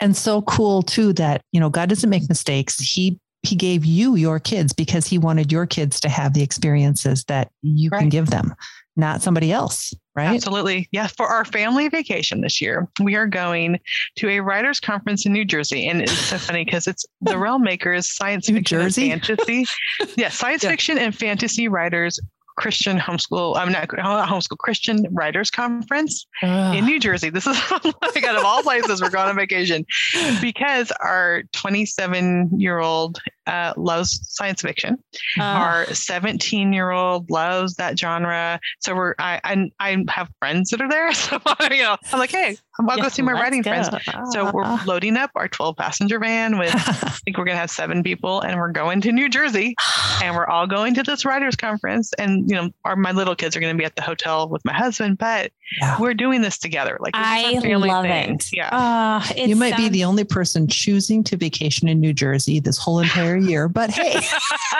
[0.00, 2.78] And so cool too that, you know, God doesn't make mistakes.
[2.78, 7.24] He he gave you your kids because he wanted your kids to have the experiences
[7.24, 8.54] that you can give them,
[8.96, 10.28] not somebody else, right?
[10.34, 10.88] Absolutely.
[10.92, 11.08] Yeah.
[11.08, 13.80] For our family vacation this year, we are going
[14.16, 15.88] to a writers conference in New Jersey.
[15.88, 19.10] And it's so funny because it's the Realm Makers Science New Fiction Jersey?
[19.10, 19.66] and Fantasy.
[20.16, 20.70] yeah, science Yeah.
[20.70, 22.20] fiction and fantasy writers
[22.56, 26.76] Christian homeschool, I'm not homeschool Christian writers conference Ugh.
[26.76, 27.30] in New Jersey.
[27.30, 29.86] This is oh like out of all places we're going on vacation
[30.40, 35.02] because our 27 year old uh, loves science fiction.
[35.38, 38.60] Uh, Our 17 year old loves that genre.
[38.80, 41.12] So we're I, I, I have friends that are there.
[41.22, 41.38] So
[41.70, 43.70] you know, I'm like, hey, I'll yeah, go see my writing go.
[43.70, 43.88] friends.
[44.32, 44.84] So we're uh-huh.
[44.86, 48.58] loading up our 12 passenger van with I think we're gonna have seven people, and
[48.58, 49.74] we're going to New Jersey,
[50.22, 52.12] and we're all going to this writers conference.
[52.14, 54.72] And you know, our my little kids are gonna be at the hotel with my
[54.72, 55.96] husband, but yeah.
[56.00, 56.96] we're doing this together.
[57.00, 58.34] Like I love thing.
[58.34, 58.48] it.
[58.52, 62.60] Yeah, uh, you might sounds- be the only person choosing to vacation in New Jersey
[62.60, 64.20] this whole entire year, but hey,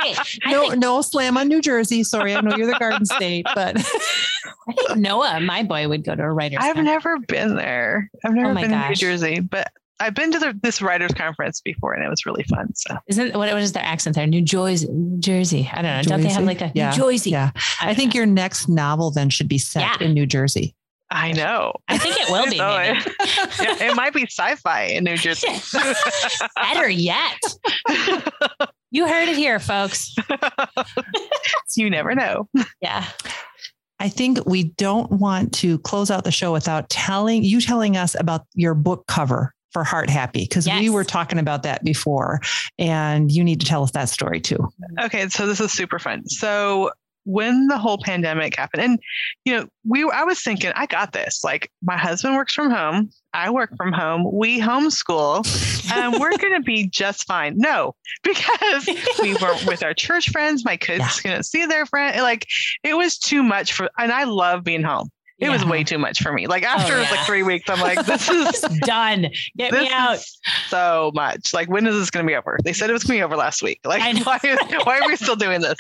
[0.03, 0.15] hey
[0.51, 2.05] no, think- no slam on New Jersey.
[2.05, 3.77] Sorry, I know you're the Garden State, but
[4.69, 6.59] I think Noah, my boy, would go to a writers.
[6.61, 6.87] I've conference.
[6.87, 8.11] never been there.
[8.25, 8.83] I've never oh been gosh.
[8.83, 12.27] to New Jersey, but I've been to the, this writers conference before and it was
[12.27, 12.75] really fun.
[12.75, 14.27] So isn't what, what is their accent there?
[14.27, 14.89] New Jersey,
[15.21, 15.71] Jersey.
[15.73, 15.97] I don't know.
[15.99, 16.09] Jersey?
[16.11, 16.91] Don't they have like a yeah.
[16.91, 17.31] New Jersey?
[17.31, 17.53] Yeah.
[17.81, 18.19] I, I think know.
[18.19, 20.07] your next novel then should be set yeah.
[20.07, 20.75] in New Jersey.
[21.13, 21.75] I know.
[21.89, 22.57] I think it will be.
[22.59, 25.49] so it, yeah, it might be sci-fi in New Jersey.
[26.57, 27.39] Better yet.
[28.91, 30.15] You heard it here, folks.
[31.77, 32.49] you never know.
[32.81, 33.07] Yeah.
[34.01, 38.17] I think we don't want to close out the show without telling you telling us
[38.19, 40.81] about your book cover for Heart Happy because yes.
[40.81, 42.41] we were talking about that before
[42.79, 44.59] and you need to tell us that story too.
[45.01, 46.29] Okay, so this is super fun.
[46.29, 46.91] So
[47.25, 48.99] when the whole pandemic happened and
[49.45, 53.11] you know we i was thinking i got this like my husband works from home
[53.33, 55.45] i work from home we homeschool
[55.93, 58.89] and we're going to be just fine no because
[59.21, 61.23] we weren't with our church friends my kids yeah.
[61.23, 62.47] couldn't see their friend like
[62.83, 65.09] it was too much for and i love being home
[65.43, 65.53] it yeah.
[65.53, 66.47] was way too much for me.
[66.47, 67.11] Like after oh, yeah.
[67.11, 69.27] like three weeks, I'm like, this is done.
[69.57, 70.21] Get me out.
[70.69, 71.53] So much.
[71.53, 72.59] Like, when is this going to be over?
[72.63, 73.81] They said it was going to be over last week.
[73.85, 74.39] Like, why,
[74.85, 75.77] why are we still doing this?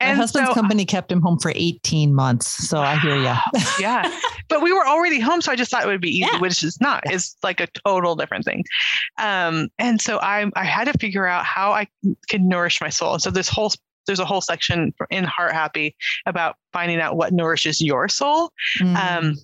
[0.00, 2.46] And My husband's so, company kept him home for 18 months.
[2.68, 3.34] So I hear you.
[3.78, 4.18] yeah.
[4.48, 5.42] But we were already home.
[5.42, 6.40] So I just thought it would be easy, yeah.
[6.40, 7.02] which is not.
[7.04, 8.64] It's like a total different thing.
[9.18, 11.86] Um, and so I, I had to figure out how I
[12.30, 13.18] could nourish my soul.
[13.18, 13.72] So this whole
[14.06, 15.96] there's a whole section in Heart Happy
[16.26, 18.50] about finding out what nourishes your soul.
[18.80, 18.96] Mm.
[18.96, 19.36] Um,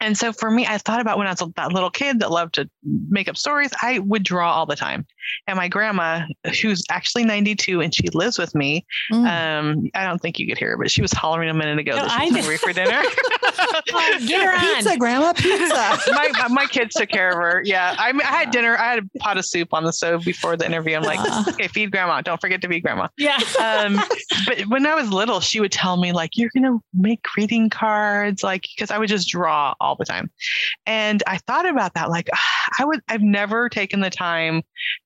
[0.00, 2.54] and so for me, I thought about when I was that little kid that loved
[2.54, 2.68] to
[3.10, 5.06] make up stories, I would draw all the time.
[5.46, 6.22] And my grandma,
[6.60, 9.26] who's actually 92 and she lives with me, mm.
[9.26, 11.92] um, I don't think you could hear her, but she was hollering a minute ago
[11.92, 13.02] no, that she's hungry for dinner.
[13.92, 14.76] oh, get her on.
[14.76, 15.98] Pizza, grandma, pizza.
[16.12, 17.62] my, my kids took care of her.
[17.64, 17.94] Yeah.
[17.98, 18.76] I, I had dinner.
[18.78, 20.96] I had a pot of soup on the stove before the interview.
[20.96, 21.44] I'm like, uh.
[21.48, 22.22] okay, feed grandma.
[22.22, 23.08] Don't forget to feed grandma.
[23.18, 23.38] Yeah.
[23.62, 24.00] Um,
[24.46, 27.68] but when I was little, she would tell me like, you're going to make greeting
[27.68, 28.42] cards.
[28.42, 30.30] Like, cause I would just draw all the time.
[30.86, 32.10] And I thought about that.
[32.10, 32.28] Like
[32.78, 34.62] I would, I've never taken the time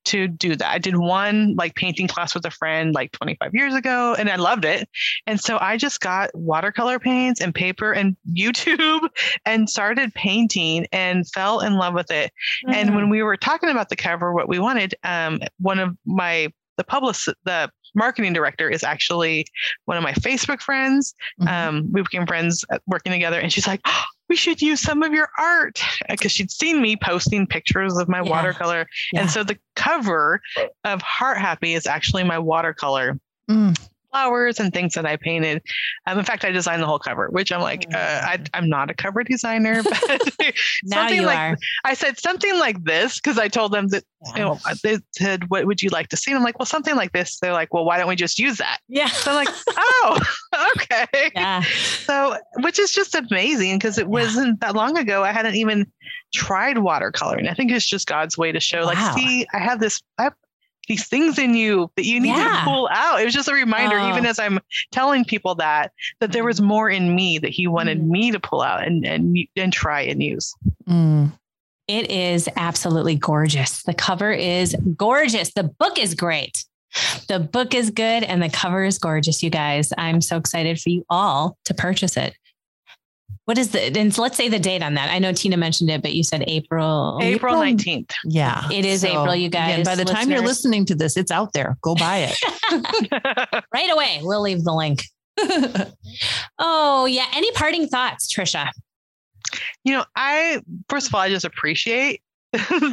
[0.06, 0.70] to do that.
[0.70, 4.36] I did one like painting class with a friend like 25 years ago and I
[4.36, 4.88] loved it.
[5.26, 9.08] And so I just got watercolor paints and paper and YouTube
[9.44, 12.32] and started painting and fell in love with it.
[12.66, 12.74] Mm-hmm.
[12.74, 16.52] And when we were talking about the cover, what we wanted, um, one of my
[16.76, 19.46] the publicist, the marketing director is actually
[19.84, 21.14] one of my Facebook friends.
[21.40, 21.48] Mm-hmm.
[21.48, 25.12] Um, we became friends working together, and she's like, oh, "We should use some of
[25.12, 28.30] your art," because she'd seen me posting pictures of my yeah.
[28.30, 29.22] watercolor, yeah.
[29.22, 30.40] and so the cover
[30.84, 33.18] of Heart Happy is actually my watercolor.
[33.50, 33.76] Mm
[34.14, 35.62] flowers and things that I painted.
[36.06, 38.90] Um, in fact, I designed the whole cover, which I'm like, uh, I, am not
[38.90, 39.94] a cover designer, but
[40.86, 41.56] something like are.
[41.84, 44.04] I said something like this because I told them that
[44.34, 46.96] you know they said, "What would you like to see?" And I'm like, "Well, something
[46.96, 49.08] like this." They're like, "Well, why don't we just use that?" Yeah.
[49.08, 50.20] So I'm like, "Oh,
[50.76, 51.62] okay." Yeah.
[51.62, 55.24] So, which is just amazing because it wasn't that long ago.
[55.24, 55.90] I hadn't even
[56.32, 57.50] tried watercoloring.
[57.50, 58.86] I think it's just God's way to show, wow.
[58.86, 60.00] like, see, I have this.
[60.18, 60.34] I have
[60.88, 62.60] these things in you that you need yeah.
[62.60, 63.20] to pull out.
[63.20, 64.10] It was just a reminder, oh.
[64.10, 64.58] even as I'm
[64.92, 68.08] telling people that, that there was more in me that he wanted mm.
[68.08, 70.54] me to pull out and and and try and use.
[70.88, 71.32] Mm.
[71.86, 73.82] It is absolutely gorgeous.
[73.82, 75.52] The cover is gorgeous.
[75.52, 76.64] The book is great.
[77.28, 79.92] The book is good and the cover is gorgeous, you guys.
[79.98, 82.34] I'm so excited for you all to purchase it.
[83.46, 85.10] What is the, and let's say the date on that.
[85.10, 87.18] I know Tina mentioned it, but you said April.
[87.20, 88.10] April 19th.
[88.24, 88.66] Yeah.
[88.70, 89.74] It is so, April, you guys.
[89.74, 90.18] Again, by the listeners.
[90.18, 91.76] time you're listening to this, it's out there.
[91.82, 93.64] Go buy it.
[93.74, 94.20] right away.
[94.22, 95.04] We'll leave the link.
[96.58, 97.26] oh, yeah.
[97.34, 98.70] Any parting thoughts, Tricia?
[99.84, 102.22] You know, I, first of all, I just appreciate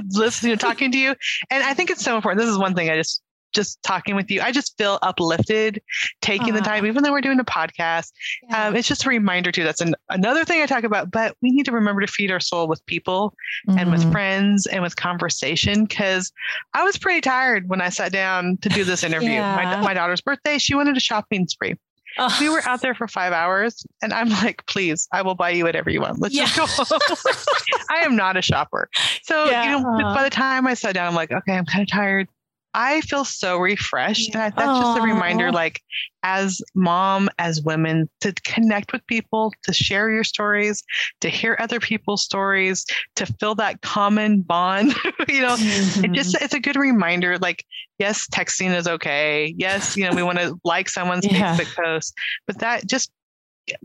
[0.10, 1.16] listening, talking to you.
[1.50, 2.42] And I think it's so important.
[2.42, 3.22] This is one thing I just
[3.52, 4.42] just talking with you.
[4.42, 5.82] I just feel uplifted
[6.22, 8.12] taking the time, even though we're doing a podcast.
[8.50, 8.68] Yeah.
[8.68, 9.64] Um, it's just a reminder too.
[9.64, 12.40] That's an, another thing I talk about, but we need to remember to feed our
[12.40, 13.34] soul with people
[13.68, 13.80] mm-hmm.
[13.80, 14.12] and with mm-hmm.
[14.12, 15.88] friends and with conversation.
[15.88, 16.32] Cause
[16.74, 19.32] I was pretty tired when I sat down to do this interview.
[19.32, 19.56] Yeah.
[19.56, 21.76] My, my daughter's birthday, she wanted a shopping spree.
[22.18, 22.38] Oh.
[22.40, 25.64] We were out there for five hours, and I'm like, please, I will buy you
[25.64, 26.20] whatever you want.
[26.20, 26.46] Let's yeah.
[26.46, 26.98] just go
[27.90, 28.90] I am not a shopper.
[29.24, 29.64] So, yeah.
[29.64, 30.14] you know, uh-huh.
[30.14, 32.28] by the time I sat down, I'm like, okay, I'm kind of tired.
[32.74, 34.34] I feel so refreshed.
[34.34, 34.82] And that's Aww.
[34.82, 35.82] just a reminder, like,
[36.24, 40.84] as mom, as women, to connect with people, to share your stories,
[41.22, 44.94] to hear other people's stories, to feel that common bond.
[45.28, 46.06] you know, mm-hmm.
[46.06, 47.38] it just, it's a good reminder.
[47.38, 47.66] Like,
[48.00, 49.54] yes, texting is okay.
[49.58, 51.58] Yes, you know, we want to like someone's yeah.
[51.58, 52.14] Facebook post,
[52.48, 53.12] but that just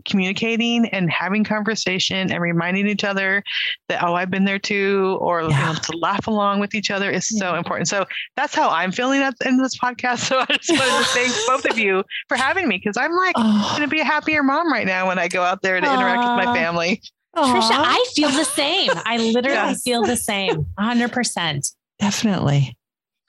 [0.05, 3.43] communicating and having conversation and reminding each other
[3.87, 5.47] that oh i've been there too or yeah.
[5.47, 8.05] you know, to laugh along with each other is so important so
[8.35, 11.09] that's how i'm feeling at the end of this podcast so i just wanted to
[11.11, 13.75] thank both of you for having me because i'm like oh.
[13.77, 16.19] going to be a happier mom right now when i go out there to interact
[16.19, 17.01] with my family
[17.35, 18.89] Tricia, I feel the same.
[19.05, 19.83] I literally yes.
[19.83, 21.73] feel the same 100%.
[21.99, 22.75] Definitely.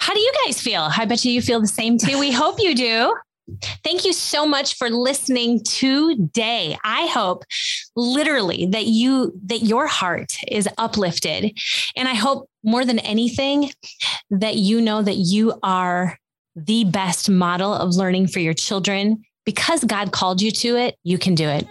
[0.00, 0.88] How do you guys feel?
[0.96, 2.18] I bet you you feel the same too.
[2.18, 3.14] We hope you do.
[3.82, 6.76] Thank you so much for listening today.
[6.84, 7.44] I hope
[7.96, 11.58] literally that you that your heart is uplifted
[11.96, 13.70] and I hope more than anything
[14.30, 16.18] that you know that you are
[16.56, 21.16] the best model of learning for your children because God called you to it, you
[21.16, 21.66] can do it.